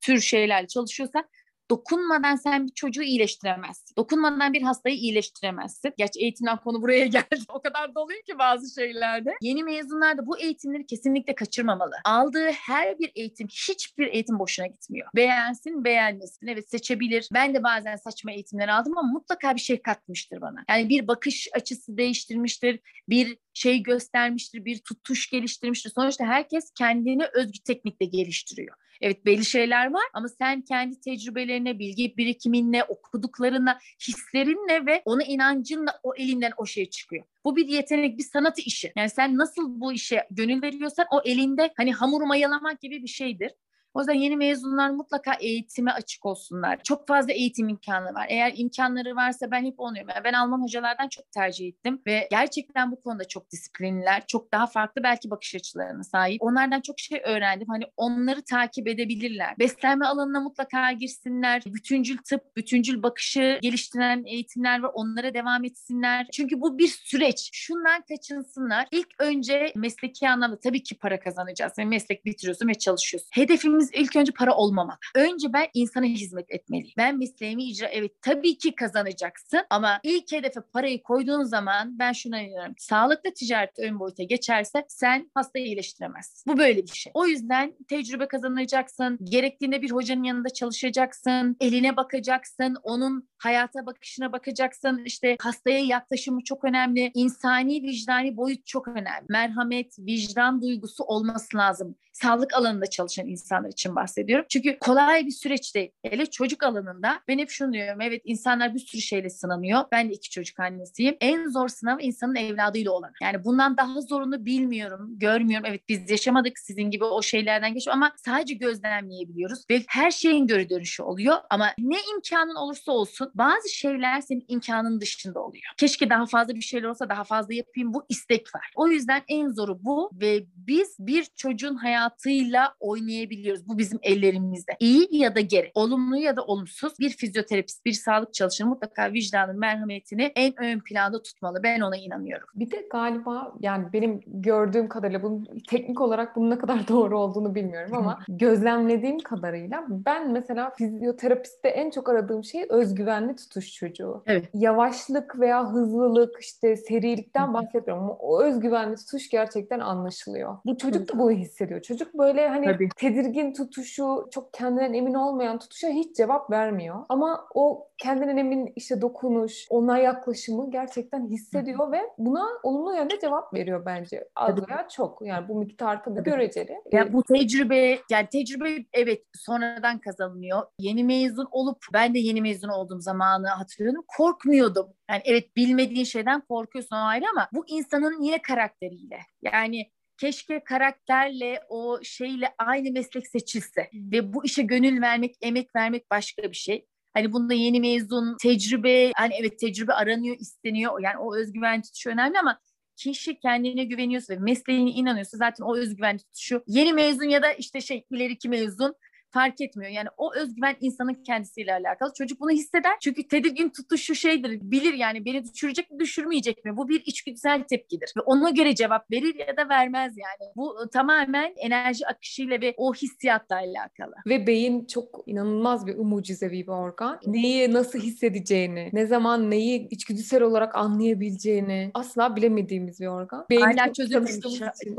[0.00, 1.24] tür şeylerle çalışıyorsan
[1.70, 3.96] dokunmadan sen bir çocuğu iyileştiremezsin.
[3.96, 5.92] Dokunmadan bir hastayı iyileştiremezsin.
[5.98, 7.44] Gerçi eğitimden konu buraya geldi.
[7.48, 9.34] O kadar doluyum ki bazı şeylerde.
[9.40, 11.94] Yeni mezunlar da bu eğitimleri kesinlikle kaçırmamalı.
[12.04, 15.08] Aldığı her bir eğitim, hiçbir eğitim boşuna gitmiyor.
[15.16, 16.46] Beğensin, beğenmesin.
[16.46, 17.28] Evet seçebilir.
[17.34, 20.64] Ben de bazen saçma eğitimler aldım ama mutlaka bir şey katmıştır bana.
[20.68, 22.80] Yani bir bakış açısı değiştirmiştir.
[23.08, 25.90] Bir şey göstermiştir, bir tutuş geliştirmiştir.
[25.90, 28.76] Sonuçta herkes kendini özgü teknikle geliştiriyor.
[29.00, 33.78] Evet belli şeyler var ama sen kendi tecrübelerine, bilgi birikiminle, okuduklarına,
[34.08, 37.24] hislerinle ve ona inancınla o elinden o şey çıkıyor.
[37.44, 38.92] Bu bir yetenek, bir sanat işi.
[38.96, 43.52] Yani sen nasıl bu işe gönül veriyorsan o elinde hani hamur mayalamak gibi bir şeydir.
[43.98, 46.82] O yüzden yeni mezunlar mutlaka eğitime açık olsunlar.
[46.82, 48.26] Çok fazla eğitim imkanı var.
[48.28, 52.92] Eğer imkanları varsa ben hep onu Yani ben Alman hocalardan çok tercih ettim ve gerçekten
[52.92, 54.26] bu konuda çok disiplinliler.
[54.26, 56.42] Çok daha farklı belki bakış açılarına sahip.
[56.42, 57.68] Onlardan çok şey öğrendim.
[57.68, 59.54] Hani onları takip edebilirler.
[59.58, 61.62] Beslenme alanına mutlaka girsinler.
[61.66, 64.90] Bütüncül tıp, bütüncül bakışı geliştiren eğitimler var.
[64.94, 66.26] Onlara devam etsinler.
[66.32, 67.50] Çünkü bu bir süreç.
[67.52, 68.88] Şundan kaçınsınlar.
[68.90, 71.72] İlk önce mesleki anlamda tabii ki para kazanacağız.
[71.78, 73.28] Yani meslek bitiriyorsun ve çalışıyorsun.
[73.32, 74.98] Hedefimiz biz ilk önce para olmamak.
[75.14, 76.94] Önce ben insana hizmet etmeliyim.
[76.96, 82.40] Ben mesleğimi icra evet tabii ki kazanacaksın ama ilk hedefe parayı koyduğun zaman ben şuna
[82.40, 82.74] inanıyorum.
[82.78, 86.52] Sağlıklı ticaret ön boyuta geçerse sen hastayı iyileştiremezsin.
[86.52, 87.12] Bu böyle bir şey.
[87.14, 89.18] O yüzden tecrübe kazanacaksın.
[89.24, 91.56] Gerektiğinde bir hocanın yanında çalışacaksın.
[91.60, 92.76] Eline bakacaksın.
[92.82, 95.02] Onun hayata bakışına bakacaksın.
[95.04, 97.10] İşte hastaya yaklaşımı çok önemli.
[97.14, 99.26] İnsani vicdani boyut çok önemli.
[99.28, 104.46] Merhamet, vicdan duygusu olması lazım sağlık alanında çalışan insanlar bahsediyorum.
[104.48, 105.90] Çünkü kolay bir süreç değil.
[106.02, 108.00] Hele çocuk alanında ben hep şunu diyorum.
[108.00, 109.84] Evet insanlar bir sürü şeyle sınanıyor.
[109.92, 111.16] Ben de iki çocuk annesiyim.
[111.20, 113.12] En zor sınav insanın evladıyla olan.
[113.22, 115.66] Yani bundan daha zorunu bilmiyorum, görmüyorum.
[115.68, 120.70] Evet biz yaşamadık sizin gibi o şeylerden geçiyor ama sadece gözlemleyebiliyoruz ve her şeyin göre
[120.70, 125.64] dönüşü oluyor ama ne imkanın olursa olsun bazı şeyler senin imkanın dışında oluyor.
[125.76, 128.70] Keşke daha fazla bir şeyler olsa daha fazla yapayım bu istek var.
[128.76, 133.57] O yüzden en zoru bu ve biz bir çocuğun hayatı hayatıyla oynayabiliyoruz.
[133.66, 134.72] Bu bizim ellerimizde.
[134.80, 139.58] İyi ya da geri, olumlu ya da olumsuz bir fizyoterapist, bir sağlık çalışanı mutlaka vicdanın
[139.58, 141.60] merhametini en ön planda tutmalı.
[141.62, 142.48] Ben ona inanıyorum.
[142.54, 147.54] Bir de galiba yani benim gördüğüm kadarıyla bunun teknik olarak bunun ne kadar doğru olduğunu
[147.54, 154.22] bilmiyorum ama gözlemlediğim kadarıyla ben mesela fizyoterapistte en çok aradığım şey özgüvenli tutuş çocuğu.
[154.26, 154.44] Evet.
[154.54, 158.10] Yavaşlık veya hızlılık işte serilikten bahsetmiyorum.
[158.18, 160.56] O özgüvenli tutuş gerçekten anlaşılıyor.
[160.66, 161.82] Bu çocuk da bunu hissediyor.
[161.82, 162.88] Çocuk çocuk böyle hani Tabii.
[162.96, 167.04] tedirgin tutuşu, çok kendinden emin olmayan tutuşa hiç cevap vermiyor.
[167.08, 173.54] Ama o kendinden emin işte dokunuş, ona yaklaşımı gerçekten hissediyor ve buna olumlu yönde cevap
[173.54, 174.28] veriyor bence.
[174.36, 175.22] Az veya çok.
[175.22, 176.30] Yani bu miktar tabii Tabii.
[176.30, 176.76] göreceli.
[176.92, 180.62] Yani bu tecrübe, yani tecrübe evet sonradan kazanılıyor.
[180.78, 184.04] Yeni mezun olup ben de yeni mezun olduğum zamanı hatırlıyorum.
[184.16, 184.86] Korkmuyordum.
[185.10, 189.18] Yani evet bilmediğin şeyden korkuyorsun o ayrı ama bu insanın yine karakteriyle.
[189.42, 196.10] Yani keşke karakterle o şeyle aynı meslek seçilse ve bu işe gönül vermek, emek vermek
[196.10, 196.86] başka bir şey.
[197.14, 201.00] Hani bunda yeni mezun, tecrübe, hani evet tecrübe aranıyor, isteniyor.
[201.02, 202.60] Yani o özgüven tutuşu önemli ama
[202.96, 207.80] kişi kendine güveniyorsa ve mesleğine inanıyorsa zaten o özgüven tutuşu yeni mezun ya da işte
[207.80, 208.94] şey ileriki mezun
[209.30, 209.92] fark etmiyor.
[209.92, 212.12] Yani o özgüven insanın kendisiyle alakalı.
[212.14, 212.92] Çocuk bunu hisseder.
[213.00, 214.60] Çünkü tedirgin tutuşu şeydir.
[214.62, 216.76] Bilir yani beni düşürecek mi düşürmeyecek mi?
[216.76, 218.12] Bu bir içgüdüsel tepkidir.
[218.16, 220.50] Ve ona göre cevap verir ya da vermez yani.
[220.56, 224.14] Bu tamamen enerji akışıyla ve o hissiyatla alakalı.
[224.26, 227.20] Ve beyin çok inanılmaz bir mucizevi bir organ.
[227.26, 233.46] Neyi nasıl hissedeceğini, ne zaman neyi içgüdüsel olarak anlayabileceğini asla bilemediğimiz bir organ.
[233.50, 234.30] Beyin Hala çözülmüş.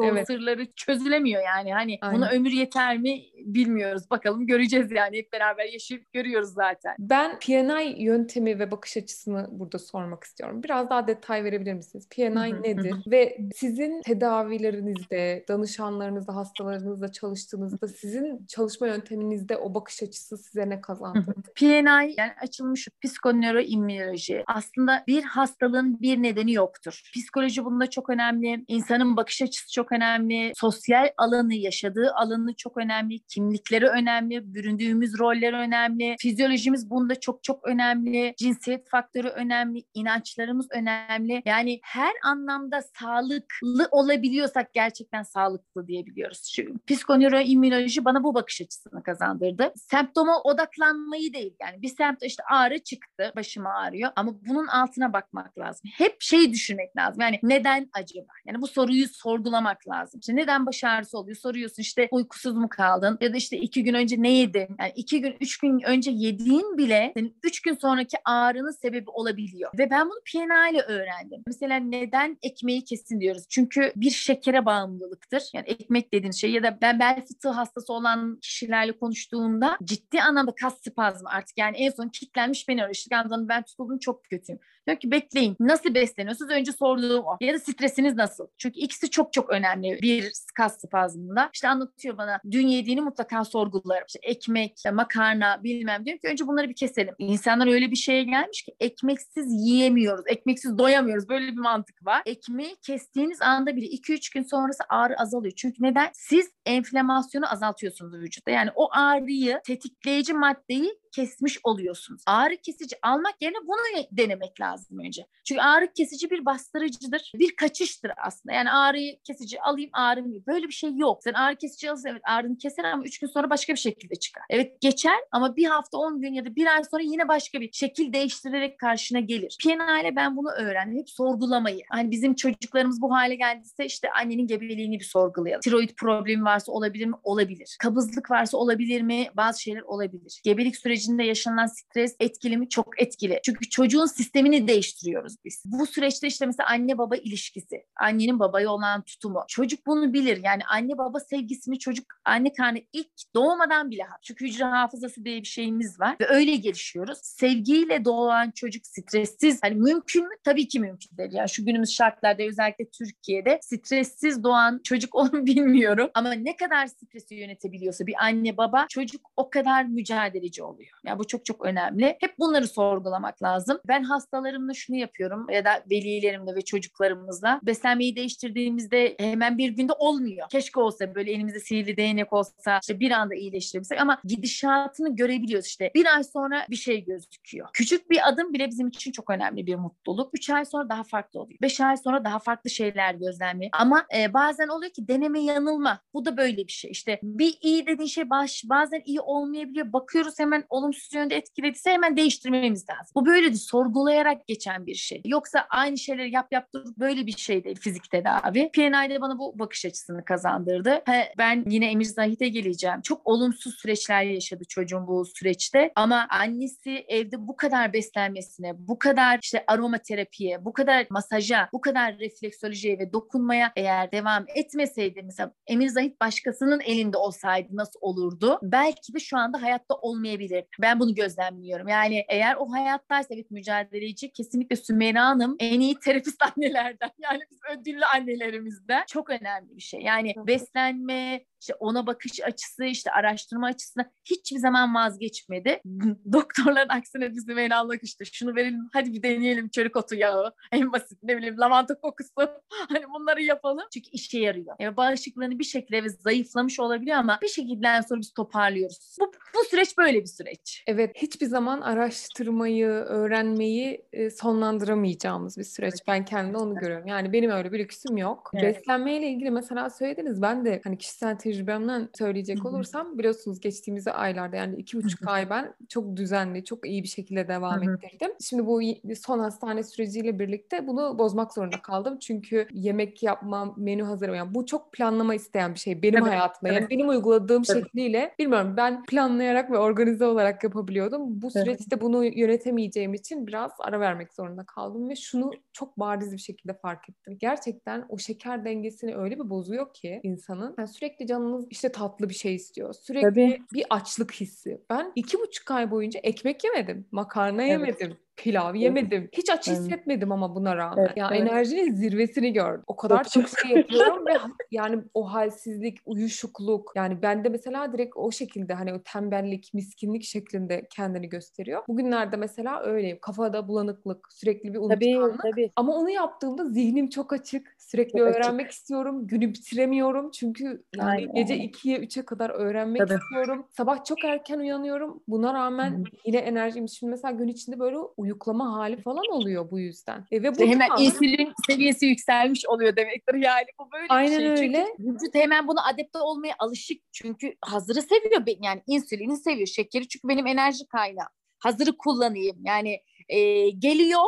[0.03, 0.27] Evet.
[0.27, 1.73] sırları çözülemiyor yani.
[1.73, 2.17] Hani Aynen.
[2.17, 4.03] buna ömür yeter mi bilmiyoruz.
[4.19, 6.95] Bakalım göreceğiz yani hep beraber yaşayıp görüyoruz zaten.
[6.99, 10.63] Ben PNI yöntemi ve bakış açısını burada sormak istiyorum.
[10.63, 12.07] Biraz daha detay verebilir misiniz?
[12.09, 12.95] PNI nedir?
[13.07, 21.51] Ve sizin tedavilerinizde, danışanlarınızda, hastalarınızla çalıştığınızda sizin çalışma yönteminizde o bakış açısı size ne kazandırdı?
[21.55, 27.01] PNI yani açılmış psikoneuroimmünoloji aslında bir hastalığın bir nedeni yoktur.
[27.15, 28.63] Psikoloji bunda çok önemli.
[28.67, 30.51] İnsanın bakış açısı çok önemli.
[30.55, 33.19] Sosyal alanı, yaşadığı alanı çok önemli.
[33.19, 34.08] Kimlikleri önemli.
[34.29, 36.15] Büründüğümüz roller önemli.
[36.19, 38.33] Fizyolojimiz bunda çok çok önemli.
[38.37, 39.83] Cinsiyet faktörü önemli.
[39.93, 41.41] inançlarımız önemli.
[41.45, 46.43] Yani her anlamda sağlıklı olabiliyorsak gerçekten sağlıklı diyebiliyoruz.
[46.55, 49.73] Çünkü psikoneuroimmünoloji bana bu bakış açısını kazandırdı.
[49.75, 51.55] Semptoma odaklanmayı değil.
[51.61, 55.91] Yani bir semptom işte ağrı çıktı, başım ağrıyor ama bunun altına bakmak lazım.
[55.97, 57.21] Hep şey düşünmek lazım.
[57.21, 58.33] Yani neden acaba?
[58.45, 60.19] Yani bu soruyu sorgulamak lazım.
[60.19, 61.37] İşte neden baş ağrısı oluyor?
[61.37, 63.17] Soruyorsun işte uykusuz mu kaldın?
[63.21, 64.67] Ya da işte iki gün önce ne yedin?
[64.79, 69.71] Yani iki gün, üç gün önce yediğin bile senin üç gün sonraki ağrının sebebi olabiliyor.
[69.77, 71.43] Ve ben bunu PNA ile öğrendim.
[71.47, 73.43] Mesela neden ekmeği kesin diyoruz?
[73.49, 75.43] Çünkü bir şekere bağımlılıktır.
[75.53, 80.53] Yani ekmek dediğin şey ya da ben bel fıtığı hastası olan kişilerle konuştuğumda ciddi anlamda
[80.61, 82.95] kas spazmı artık yani en son kilitlenmiş beni arıyor.
[82.95, 83.15] İşte
[83.49, 84.59] ben tutuldum çok kötüyüm.
[84.89, 85.55] Diyor ki bekleyin.
[85.59, 86.51] Nasıl besleniyorsunuz?
[86.51, 87.37] Önce sorduğum o.
[87.41, 88.47] Ya da stresiniz nasıl?
[88.57, 91.49] Çünkü ikisi çok çok önemli bir kas spazmında.
[91.53, 94.03] İşte anlatıyor bana dün yediğini mutlaka sorgularım.
[94.07, 97.15] İşte ekmek, makarna bilmem diyorum ki önce bunları bir keselim.
[97.17, 100.23] İnsanlar öyle bir şeye gelmiş ki ekmeksiz yiyemiyoruz.
[100.27, 101.29] Ekmeksiz doyamıyoruz.
[101.29, 102.21] Böyle bir mantık var.
[102.25, 105.53] Ekmeği kestiğiniz anda bile 2-3 gün sonrası ağrı azalıyor.
[105.57, 106.09] Çünkü neden?
[106.13, 108.51] Siz enflamasyonu azaltıyorsunuz vücutta.
[108.51, 112.23] Yani o ağrıyı tetikleyici maddeyi kesmiş oluyorsunuz.
[112.27, 115.27] Ağrı kesici almak yerine bunu denemek lazım önce.
[115.43, 117.31] Çünkü ağrı kesici bir bastırıcıdır.
[117.35, 118.55] Bir kaçıştır aslında.
[118.55, 121.23] Yani ağrıyı kesici alayım ağrım Böyle bir şey yok.
[121.23, 124.43] Sen ağrı kesici alırsan evet ağrını keser ama üç gün sonra başka bir şekilde çıkar.
[124.49, 127.69] Evet geçer ama bir hafta on gün ya da bir ay sonra yine başka bir
[127.71, 129.57] şekil değiştirerek karşına gelir.
[129.63, 130.99] PNA ile ben bunu öğrendim.
[130.99, 131.81] Hep sorgulamayı.
[131.89, 135.61] Hani bizim çocuklarımız bu hale geldiyse işte annenin gebeliğini bir sorgulayalım.
[135.61, 137.15] Tiroid problemi varsa olabilir mi?
[137.23, 137.77] Olabilir.
[137.79, 139.27] Kabızlık varsa olabilir mi?
[139.37, 140.41] Bazı şeyler olabilir.
[140.43, 142.69] Gebelik süreci sürecinde yaşanan stres etkili mi?
[142.69, 143.39] Çok etkili.
[143.45, 145.63] Çünkü çocuğun sistemini değiştiriyoruz biz.
[145.65, 149.45] Bu süreçte işte mesela anne baba ilişkisi, annenin babaya olan tutumu.
[149.47, 150.39] Çocuk bunu bilir.
[150.43, 155.47] Yani anne baba sevgisini çocuk anne karnı ilk doğmadan bile çünkü hücre hafızası diye bir
[155.47, 157.19] şeyimiz var ve öyle gelişiyoruz.
[157.21, 160.35] Sevgiyle doğan çocuk stressiz hani mümkün mü?
[160.43, 161.31] Tabii ki mümkün değil.
[161.33, 167.35] Yani şu günümüz şartlarda özellikle Türkiye'de stressiz doğan çocuk onu bilmiyorum ama ne kadar stresi
[167.35, 171.09] yönetebiliyorsa bir anne baba çocuk o kadar mücadeleci oluyor oluyor.
[171.09, 172.17] Yani bu çok çok önemli.
[172.19, 173.79] Hep bunları sorgulamak lazım.
[173.87, 180.49] Ben hastalarımla şunu yapıyorum ya da velilerimle ve çocuklarımızla beslenmeyi değiştirdiğimizde hemen bir günde olmuyor.
[180.49, 185.91] Keşke olsa böyle elimizde sihirli değnek olsa işte bir anda iyileştirebilsek ama gidişatını görebiliyoruz işte.
[185.95, 187.67] Bir ay sonra bir şey gözüküyor.
[187.73, 190.29] Küçük bir adım bile bizim için çok önemli bir mutluluk.
[190.33, 191.59] Üç ay sonra daha farklı oluyor.
[191.61, 193.69] Beş ay sonra daha farklı şeyler gözlemliyor.
[193.73, 195.99] Ama e, bazen oluyor ki deneme yanılma.
[196.13, 196.91] Bu da böyle bir şey.
[196.91, 199.93] İşte bir iyi dediğin şey baş, bazen iyi olmayabiliyor.
[199.93, 203.11] Bakıyoruz hemen olumsuz yönde etkilediyse hemen değiştirmemiz lazım.
[203.15, 205.21] Bu böyle de sorgulayarak geçen bir şey.
[205.25, 208.69] Yoksa aynı şeyleri yap yap dur böyle bir şey değil fizik tedavi.
[208.71, 211.01] PNI'de bana bu bakış açısını kazandırdı.
[211.05, 213.01] He, ben yine Emir Zahit'e geleceğim.
[213.01, 219.39] Çok olumsuz süreçler yaşadı çocuğum bu süreçte ama annesi evde bu kadar beslenmesine, bu kadar
[219.43, 225.87] işte aromaterapiye, bu kadar masaja, bu kadar refleksolojiye ve dokunmaya eğer devam etmeseydi mesela Emir
[225.87, 228.59] Zahit başkasının elinde olsaydı nasıl olurdu?
[228.63, 230.63] Belki de şu anda hayatta olmayabilir.
[230.79, 231.87] Ben bunu gözlemliyorum.
[231.87, 237.11] Yani eğer o hayattaysa evet mücadeleci kesinlikle Sümeyra Hanım en iyi terapist annelerden.
[237.19, 239.03] Yani biz ödüllü annelerimizden.
[239.07, 240.01] Çok önemli bir şey.
[240.01, 245.81] Yani beslenme, işte ona bakış açısı, işte araştırma açısına hiçbir zaman vazgeçmedi.
[246.33, 251.19] Doktorların aksine bizim Meylan'la işte şunu verelim hadi bir deneyelim çörük otu yağı en basit
[251.23, 252.31] ne bileyim lavanta kokusu
[252.69, 254.75] hani bunları yapalım çünkü işe yarıyor.
[254.79, 259.17] Yani bağışıklığını bir şekilde evet zayıflamış olabiliyor ama bir şekilde sonra biz toparlıyoruz.
[259.19, 260.58] Bu, bu süreç böyle bir süreç.
[260.87, 265.93] Evet hiçbir zaman araştırmayı, öğrenmeyi e, sonlandıramayacağımız bir süreç.
[266.07, 267.07] Ben kendimde onu görüyorum.
[267.07, 268.51] Yani benim öyle bir lüksüm yok.
[268.53, 268.77] Evet.
[268.77, 274.75] Beslenmeyle ilgili mesela söylediniz ben de hani kişisel tecrübemden söyleyecek olursam biliyorsunuz geçtiğimiz aylarda yani
[274.75, 278.31] iki buçuk ay ben çok düzenli, çok iyi bir şekilde devam ettirdim.
[278.41, 278.81] Şimdi bu
[279.15, 282.19] son hastane süreciyle birlikte bunu bozmak zorunda kaldım.
[282.19, 286.29] Çünkü yemek yapma, menü hazırlama yani bu çok planlama isteyen bir şey benim Tabii.
[286.29, 286.73] hayatımda.
[286.73, 287.79] Yani benim uyguladığım Tabii.
[287.79, 291.41] şekliyle bilmiyorum ben plan planlayarak ve organize olarak yapabiliyordum.
[291.41, 296.37] Bu süreçte bunu yönetemeyeceğim için biraz ara vermek zorunda kaldım ve şunu çok bariz bir
[296.37, 297.37] şekilde fark ettim.
[297.39, 300.75] Gerçekten o şeker dengesini öyle bir bozuyor ki insanın.
[300.77, 302.93] Yani sürekli canınız işte tatlı bir şey istiyor.
[302.93, 303.59] Sürekli Tabii.
[303.73, 304.81] bir açlık hissi.
[304.89, 307.07] Ben iki buçuk ay boyunca ekmek yemedim.
[307.11, 307.99] Makarna evet.
[308.39, 309.29] Pilav yemedim.
[309.31, 311.03] Hiç aç hissetmedim ama buna rağmen.
[311.03, 311.41] Evet, ya evet.
[311.41, 312.83] enerjinin zirvesini gördüm.
[312.87, 314.33] O kadar çok şey yapıyorum ve
[314.71, 320.87] yani o halsizlik, uyuşukluk yani bende mesela direkt o şekilde hani o tembellik, miskinlik şeklinde
[320.89, 321.83] kendini gösteriyor.
[321.87, 323.17] Bugünlerde mesela öyleyim.
[323.21, 325.41] Kafada bulanıklık, sürekli bir unutkanlık.
[325.41, 325.71] Tabii, tabii.
[325.75, 327.75] Ama onu yaptığımda zihnim çok açık.
[327.77, 328.79] Sürekli çok öğrenmek açık.
[328.79, 329.27] istiyorum.
[329.27, 330.31] Günü bitiremiyorum.
[330.31, 331.33] Çünkü yani Aynen.
[331.33, 333.19] gece 2'ye 3'e kadar öğrenmek tabii.
[333.19, 333.65] istiyorum.
[333.69, 335.23] Sabah çok erken uyanıyorum.
[335.27, 336.03] Buna rağmen Hı-hı.
[336.25, 336.89] yine enerjim.
[336.89, 337.97] Şimdi mesela gün içinde böyle
[338.29, 340.25] uyuklama hali falan oluyor bu yüzden.
[340.31, 341.03] E, ve bu hemen tam...
[341.03, 344.67] insülin seviyesi yükselmiş oluyor demektir yani bu böyle Aynen bir şey.
[344.67, 344.87] öyle.
[344.97, 350.27] Çünkü vücut hemen buna adapte olmaya alışık çünkü hazırı seviyor yani insülini seviyor şekeri çünkü
[350.27, 351.27] benim enerji kaynağı.
[351.59, 352.99] Hazırı kullanayım yani
[353.29, 354.25] e, geliyor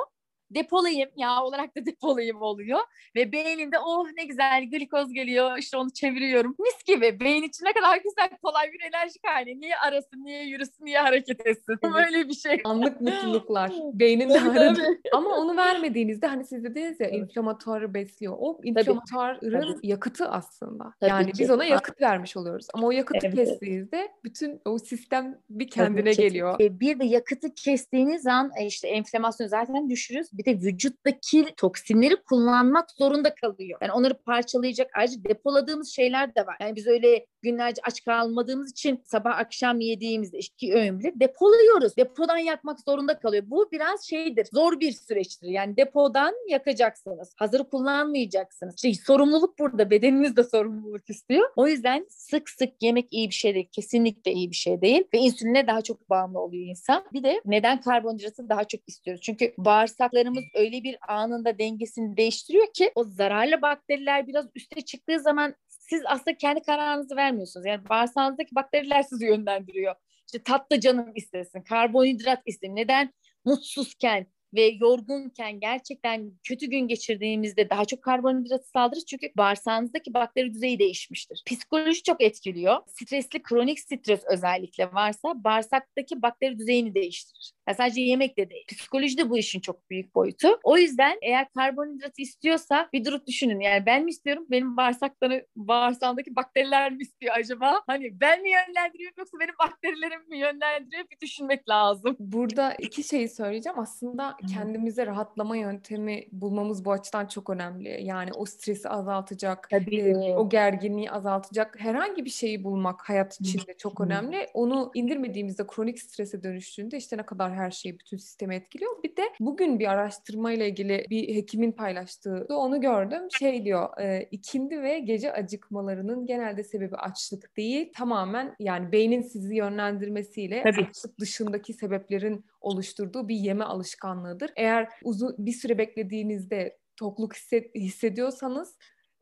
[0.55, 2.79] depolayayım yağ olarak da depolayayım oluyor.
[3.15, 6.55] Ve beyninde oh ne güzel glikoz geliyor işte onu çeviriyorum.
[6.59, 7.19] Mis gibi.
[7.19, 11.47] Beyin için ne kadar güzel kolay bir enerji kaynağı niye arasın niye yürüsün niye hareket
[11.47, 11.79] etsin?
[11.93, 12.61] Böyle bir şey.
[12.63, 13.71] Anlık mutluluklar.
[13.93, 14.81] Beynin de aradı
[15.13, 17.19] ama onu vermediğinizde hani siz dediniz ya evet.
[17.19, 18.35] inflamatuarı besliyor.
[18.39, 20.93] O inflamatuarın yakıtı aslında.
[20.99, 21.39] Tabii yani ki.
[21.39, 22.67] biz ona yakıt vermiş oluyoruz.
[22.73, 23.35] Ama o yakıtı evet.
[23.35, 26.59] kestiğinizde bütün o sistem bir kendine geliyor.
[26.59, 32.15] E, bir de yakıtı kestiğiniz an e, işte enflamasyon zaten düşürürüz bir de vücuttaki toksinleri
[32.15, 33.79] kullanmak zorunda kalıyor.
[33.81, 36.57] Yani onları parçalayacak ayrıca depoladığımız şeyler de var.
[36.61, 41.97] Yani biz öyle günlerce aç kalmadığımız için sabah akşam yediğimizde iki öğün bile depoluyoruz.
[41.97, 43.43] Depodan yakmak zorunda kalıyor.
[43.47, 44.47] Bu biraz şeydir.
[44.53, 45.47] Zor bir süreçtir.
[45.47, 47.33] Yani depodan yakacaksınız.
[47.35, 48.75] Hazır kullanmayacaksınız.
[48.75, 49.89] İşte sorumluluk burada.
[49.89, 51.49] Bedeniniz de sorumluluk istiyor.
[51.55, 53.69] O yüzden sık sık yemek iyi bir şey değil.
[53.71, 55.03] Kesinlikle iyi bir şey değil.
[55.13, 57.03] Ve insüline daha çok bağımlı oluyor insan.
[57.13, 59.21] Bir de neden karbonhidratı daha çok istiyoruz?
[59.21, 65.55] Çünkü bağırsaklarımız öyle bir anında dengesini değiştiriyor ki o zararlı bakteriler biraz üste çıktığı zaman
[65.91, 67.65] siz aslında kendi kararınızı vermiyorsunuz.
[67.65, 69.95] Yani bağırsağınızdaki bakteriler sizi yönlendiriyor.
[70.27, 72.75] İşte tatlı canım istesin, karbonhidrat istesin.
[72.75, 73.13] Neden?
[73.45, 80.79] Mutsuzken, ve yorgunken gerçekten kötü gün geçirdiğimizde daha çok karbonhidratı saldırır çünkü bağırsağınızdaki bakteri düzeyi
[80.79, 81.43] değişmiştir.
[81.45, 82.77] Psikoloji çok etkiliyor.
[82.87, 87.51] Stresli kronik stres özellikle varsa bağırsaktaki bakteri düzeyini değiştirir.
[87.71, 88.65] Yani sadece yemek de değil.
[88.67, 90.47] Psikoloji de bu işin çok büyük boyutu.
[90.63, 93.59] O yüzden eğer karbonhidratı istiyorsa bir durup düşünün.
[93.59, 94.45] Yani ben mi istiyorum?
[94.51, 97.81] Benim bağırsakları, bağırsağımdaki bakteriler mi istiyor acaba?
[97.87, 101.03] Hani ben mi yönlendiriyorum yoksa benim bakterilerim mi yönlendiriyor?
[101.09, 102.15] Bir düşünmek lazım.
[102.19, 103.79] Burada iki şeyi söyleyeceğim.
[103.79, 107.99] Aslında kendimize rahatlama yöntemi bulmamız bu açıdan çok önemli.
[108.03, 114.01] Yani o stresi azaltacak, e, o gerginliği azaltacak herhangi bir şeyi bulmak hayat içinde çok
[114.01, 114.47] önemli.
[114.53, 119.03] Onu indirmediğimizde kronik strese dönüştüğünde işte ne kadar her şeyi bütün sistemi etkiliyor.
[119.03, 123.21] Bir de bugün bir araştırma ile ilgili bir hekimin paylaştığı onu gördüm.
[123.39, 129.55] Şey diyor, e, ikindi ve gece acıkmalarının genelde sebebi açlık değil, tamamen yani beynin sizi
[129.55, 130.87] yönlendirmesiyle Tabii.
[130.89, 134.51] açlık dışındaki sebeplerin oluşturduğu bir yeme alışkanlığıdır.
[134.55, 137.33] Eğer uzun bir süre beklediğinizde tokluk
[137.75, 138.77] hissediyorsanız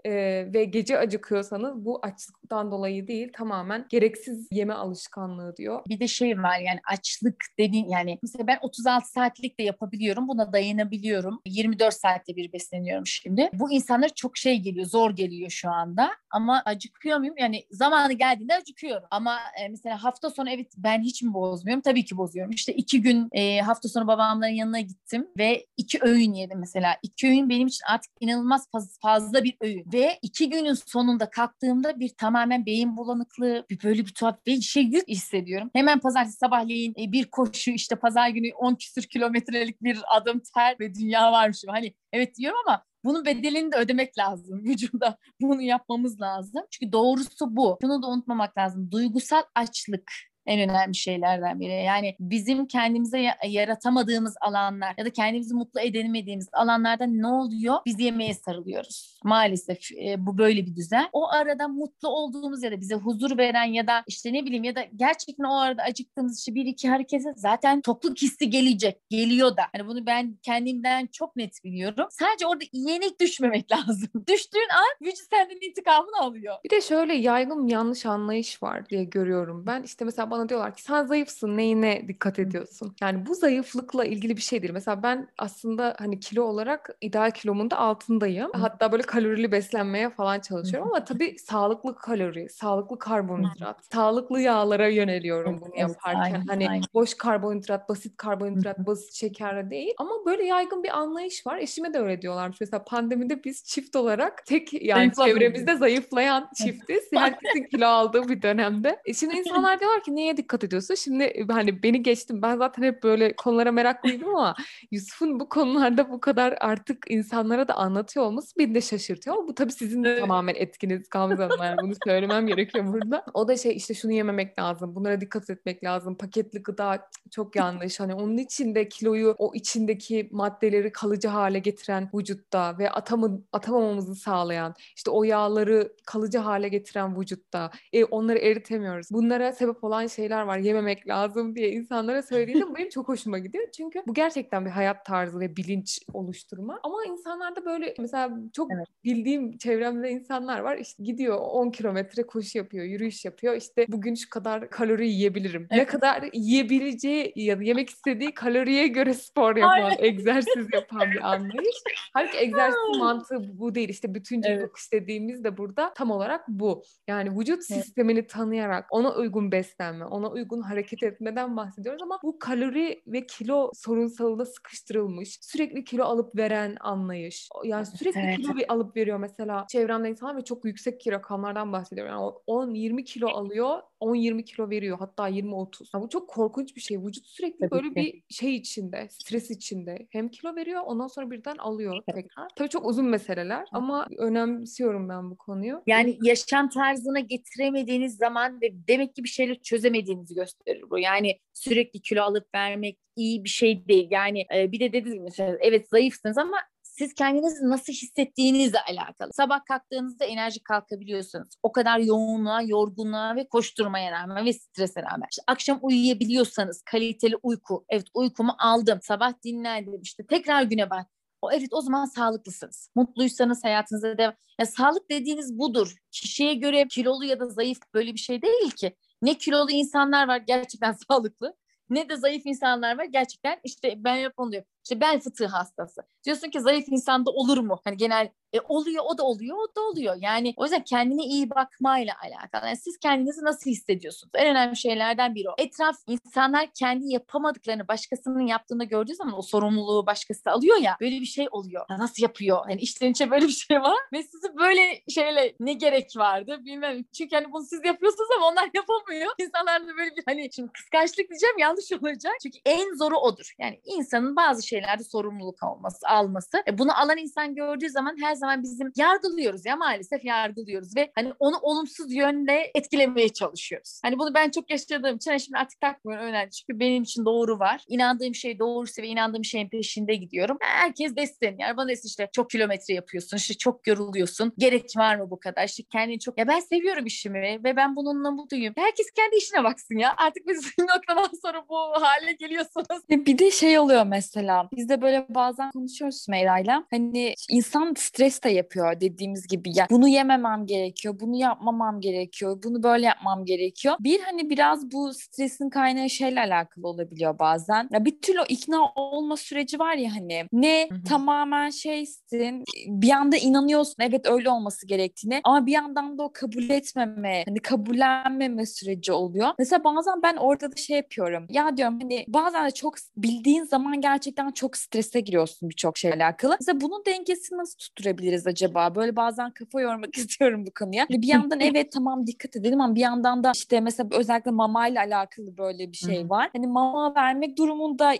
[0.05, 0.11] e,
[0.53, 5.81] ve gece acıkıyorsanız bu açlıktan dolayı değil tamamen gereksiz yeme alışkanlığı diyor.
[5.89, 10.53] Bir de şey var yani açlık dediğin yani mesela ben 36 saatlik de yapabiliyorum buna
[10.53, 13.49] dayanabiliyorum 24 saatte bir besleniyorum şimdi.
[13.53, 17.35] Bu insanlar çok şey geliyor zor geliyor şu anda ama acıkıyor muyum?
[17.37, 21.81] Yani zamanı geldiğinde acıkıyorum ama e, mesela hafta sonu evet ben hiç mi bozmuyorum?
[21.81, 22.51] Tabii ki bozuyorum.
[22.51, 26.97] İşte iki gün e, hafta sonu babamların yanına gittim ve iki öğün yedim mesela.
[27.03, 28.67] İki öğün benim için artık inanılmaz
[29.01, 34.13] fazla bir öğün ve iki günün sonunda kalktığımda bir tamamen beyin bulanıklığı, bir böyle bir
[34.13, 35.69] tuhaf bir şey yük hissediyorum.
[35.73, 40.75] Hemen pazartesi sabahleyin e, bir koşu işte pazar günü 10 küsür kilometrelik bir adım ter
[40.79, 41.63] ve dünya varmış.
[41.67, 45.17] Hani evet diyorum ama bunun bedelini de ödemek lazım vücuda.
[45.41, 46.61] Bunu yapmamız lazım.
[46.71, 47.77] Çünkü doğrusu bu.
[47.81, 48.91] Şunu da unutmamak lazım.
[48.91, 50.11] Duygusal açlık
[50.49, 51.83] en önemli şeylerden biri.
[51.83, 57.75] Yani bizim kendimize yaratamadığımız alanlar ya da kendimizi mutlu edemediğimiz alanlarda ne oluyor?
[57.85, 59.19] Biz yemeğe sarılıyoruz.
[59.23, 61.09] Maalesef e, bu böyle bir düzen.
[61.13, 64.75] O arada mutlu olduğumuz ya da bize huzur veren ya da işte ne bileyim ya
[64.75, 69.09] da gerçekten o arada acıktığımız işte bir iki harekete zaten tokluk hissi gelecek.
[69.09, 69.63] Geliyor da.
[69.75, 72.07] Hani bunu ben kendimden çok net biliyorum.
[72.11, 74.09] Sadece orada yenik düşmemek lazım.
[74.27, 76.55] Düştüğün an vücut senden intikamını alıyor.
[76.63, 79.83] Bir de şöyle yaygın yanlış anlayış var diye görüyorum ben.
[79.83, 82.95] İşte mesela bana bana diyorlar ki sen zayıfsın neyine dikkat ediyorsun?
[83.01, 84.73] Yani bu zayıflıkla ilgili bir şey değil.
[84.73, 88.51] Mesela ben aslında hani kilo olarak ideal kilomun da altındayım.
[88.53, 95.61] Hatta böyle kalorili beslenmeye falan çalışıyorum ama tabii sağlıklı kalori, sağlıklı karbonhidrat, sağlıklı yağlara yöneliyorum
[95.61, 96.19] bunu yaparken.
[96.21, 96.83] aynen, hani aynen.
[96.93, 99.93] boş karbonhidrat, basit karbonhidrat, basit şekerle değil.
[99.97, 101.57] Ama böyle yaygın bir anlayış var.
[101.57, 102.61] Eşime de öyle diyorlarmış.
[102.61, 107.03] Mesela pandemide biz çift olarak tek yani çevremizde zayıflayan çiftiz.
[107.13, 109.01] Herkesin kilo aldığı bir dönemde.
[109.05, 110.95] E şimdi insanlar diyorlar ki neye dikkat ediyorsun?
[110.95, 112.41] Şimdi e, hani beni geçtim.
[112.41, 114.55] Ben zaten hep böyle konulara meraklıydım ama
[114.91, 119.37] Yusuf'un bu konularda bu kadar artık insanlara da anlatıyor olması beni de şaşırtıyor.
[119.37, 121.63] Ama bu tabii sizin de tamamen etkiniz Gamze Hanım.
[121.63, 123.25] Yani bunu söylemem gerekiyor burada.
[123.33, 124.95] O da şey işte şunu yememek lazım.
[124.95, 126.17] Bunlara dikkat etmek lazım.
[126.17, 127.99] Paketli gıda çok yanlış.
[127.99, 134.73] Hani onun içinde kiloyu o içindeki maddeleri kalıcı hale getiren vücutta ve atamı, atamamamızı sağlayan
[134.95, 139.07] işte o yağları kalıcı hale getiren vücutta e, onları eritemiyoruz.
[139.11, 140.57] Bunlara sebep olan şeyler var.
[140.57, 143.67] Yememek lazım diye insanlara söylediğimde bu benim çok hoşuma gidiyor.
[143.77, 146.79] Çünkü bu gerçekten bir hayat tarzı ve bilinç oluşturma.
[146.83, 148.87] Ama insanlarda böyle mesela çok Evet.
[149.03, 150.77] bildiğim çevremde insanlar var.
[150.77, 153.55] İşte gidiyor 10 kilometre koşu yapıyor, yürüyüş yapıyor.
[153.55, 155.67] İşte bugün şu kadar kalori yiyebilirim.
[155.71, 155.87] Ne Evet.
[155.87, 161.75] kadar yiyebileceği ya da yemek istediği kaloriye göre spor yapan, egzersiz yapan bir anlayış.
[162.13, 163.89] Halbuki egzersiz mantığı bu değil.
[163.89, 164.63] İşte bütüncül Evet.
[164.63, 166.83] bakış dediğimiz de burada tam olarak bu.
[167.07, 167.83] Yani vücut Evet.
[167.83, 173.71] sistemini tanıyarak ona uygun beslenme, ona uygun hareket etmeden bahsediyoruz ama bu kalori ve kilo
[173.73, 177.49] sorunsalına sıkıştırılmış, sürekli kilo alıp veren anlayış.
[177.63, 178.37] Yani sürekli Evet.
[178.37, 182.13] kilo bir alıp veriyor mesela çevremde insanlar ve çok yüksek ki rakamlardan bahsediyorum.
[182.13, 185.89] Yani o 10-20 kilo alıyor, 10-20 kilo veriyor hatta 20-30.
[185.93, 186.99] Ya bu çok korkunç bir şey.
[186.99, 187.95] Vücut sürekli Tabii böyle ki.
[187.95, 190.07] bir şey içinde, stres içinde.
[190.09, 192.47] Hem kilo veriyor ondan sonra birden alıyor tekrar.
[192.55, 195.83] Tabii çok uzun meseleler ama önemsiyorum ben bu konuyu.
[195.87, 200.99] Yani yaşam tarzına getiremediğiniz zaman ve demek ki bir şeyleri çözemediğinizi gösterir bu.
[200.99, 204.07] Yani sürekli kilo alıp vermek iyi bir şey değil.
[204.11, 206.57] Yani e, bir de dediniz gibi mesela, evet zayıfsınız ama
[206.99, 209.33] siz kendinizi nasıl hissettiğinizle alakalı.
[209.33, 211.49] Sabah kalktığınızda enerji kalkabiliyorsunuz.
[211.63, 215.27] O kadar yoğunluğa, yorgunluğa ve koşturmaya rağmen ve strese rağmen.
[215.31, 217.85] İşte akşam uyuyabiliyorsanız kaliteli uyku.
[217.89, 218.99] Evet uykumu aldım.
[219.01, 220.01] Sabah dinlendim.
[220.01, 221.07] İşte tekrar güne bak.
[221.41, 222.89] O evet o zaman sağlıklısınız.
[222.95, 224.33] Mutluysanız hayatınızda devam.
[224.59, 225.95] Ya sağlık dediğiniz budur.
[226.11, 228.95] Kişiye göre kilolu ya da zayıf böyle bir şey değil ki.
[229.21, 231.55] Ne kilolu insanlar var gerçekten sağlıklı.
[231.89, 234.67] Ne de zayıf insanlar var gerçekten işte ben hep onu diyorum.
[234.89, 236.01] İşte bel fıtığı hastası.
[236.25, 237.79] Diyorsun ki zayıf insanda olur mu?
[237.83, 240.15] Hani genel e, oluyor o da oluyor o da oluyor.
[240.19, 242.65] Yani o yüzden kendine iyi bakmayla alakalı.
[242.65, 244.31] Yani siz kendinizi nasıl hissediyorsunuz?
[244.35, 245.53] En önemli şeylerden biri o.
[245.57, 250.97] Etraf insanlar kendi yapamadıklarını başkasının yaptığını gördüğü zaman o sorumluluğu başkası alıyor ya.
[251.01, 251.85] Böyle bir şey oluyor.
[251.89, 252.69] Ya nasıl yapıyor?
[252.69, 253.97] Yani içten içe böyle bir şey var.
[254.13, 257.03] Ve sizi böyle şeyle ne gerek vardı bilmem.
[257.17, 259.31] Çünkü hani bunu siz yapıyorsunuz ama onlar yapamıyor.
[259.37, 262.33] İnsanlar da böyle bir hani şimdi kıskançlık diyeceğim yanlış olacak.
[262.43, 263.53] Çünkü en zoru odur.
[263.59, 266.57] Yani insanın bazı şeylerde sorumluluk alması, alması.
[266.67, 271.33] E, bunu alan insan gördüğü zaman her zaman bizim yargılıyoruz ya maalesef yargılıyoruz ve hani
[271.39, 273.99] onu olumsuz yönde etkilemeye çalışıyoruz.
[274.03, 276.51] Hani bunu ben çok yaşadığım için hani şimdi artık takmıyorum önemli.
[276.51, 277.83] Çünkü benim için doğru var.
[277.87, 280.57] İnandığım şey doğruysa ve inandığım şeyin peşinde gidiyorum.
[280.61, 284.53] Herkes yani bana desin işte çok kilometre yapıyorsun, işte çok yoruluyorsun.
[284.57, 285.67] Gerek var mı bu kadar?
[285.67, 286.37] İşte kendini çok...
[286.37, 288.73] Ya ben seviyorum işimi ve ben bununla mutluyum.
[288.77, 290.13] Herkes kendi işine baksın ya.
[290.17, 293.01] Artık biz noktadan sonra bu hale geliyorsunuz.
[293.11, 294.58] E, Bir de şey oluyor mesela.
[294.75, 296.83] Biz de böyle bazen konuşuyoruz Sümeyra'yla.
[296.91, 299.77] Hani insan stres de yapıyor dediğimiz gibi.
[299.77, 303.95] Ya bunu yememem gerekiyor, bunu yapmamam gerekiyor, bunu böyle yapmam gerekiyor.
[303.99, 307.89] Bir hani biraz bu stresin kaynağı şeyle alakalı olabiliyor bazen.
[307.91, 310.45] Ya bir türlü o ikna olma süreci var ya hani.
[310.51, 311.03] Ne Hı hı.
[311.03, 316.69] tamamen şeysin, bir anda inanıyorsun evet öyle olması gerektiğini ama bir yandan da o kabul
[316.69, 319.49] etmeme, hani kabullenmeme süreci oluyor.
[319.59, 321.47] Mesela bazen ben orada da şey yapıyorum.
[321.49, 326.57] Ya diyorum hani bazen de çok bildiğin zaman gerçekten çok strese giriyorsun birçok şeyle alakalı.
[326.59, 328.95] Mesela bunun dengesini nasıl tutturabiliriz acaba?
[328.95, 331.05] Böyle bazen kafa yormak istiyorum bu konuya.
[331.09, 335.01] Hani bir yandan evet tamam dikkat edelim ama bir yandan da işte mesela özellikle mamayla
[335.03, 336.49] alakalı böyle bir şey var.
[336.53, 338.13] Hani mama vermek durumunda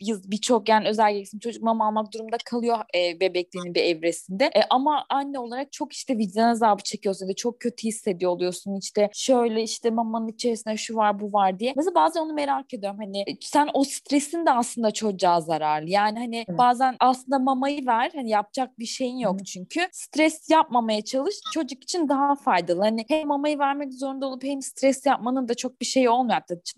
[0.00, 4.44] birçok yani özellikle çocuk mama almak durumunda kalıyor e, bebekliğinin bir evresinde.
[4.44, 8.78] E, ama anne olarak çok işte vicdan azabı çekiyorsun ve çok kötü hissediyor oluyorsun.
[8.78, 11.72] İşte şöyle işte mamanın içerisinde şu var bu var diye.
[11.76, 12.98] Mesela bazen onu merak ediyorum.
[13.00, 15.90] Hani e, sen o stresin de aslında çocuğa zarar zararlı.
[15.90, 16.58] Yani hani evet.
[16.58, 19.44] bazen aslında mamayı ver hani yapacak bir şeyin yok Hı.
[19.44, 19.80] çünkü.
[19.92, 22.80] Stres yapmamaya çalış çocuk için daha faydalı.
[22.80, 26.22] Hani hem mamayı vermek zorunda olup hem stres yapmanın da çok bir şey olmuyor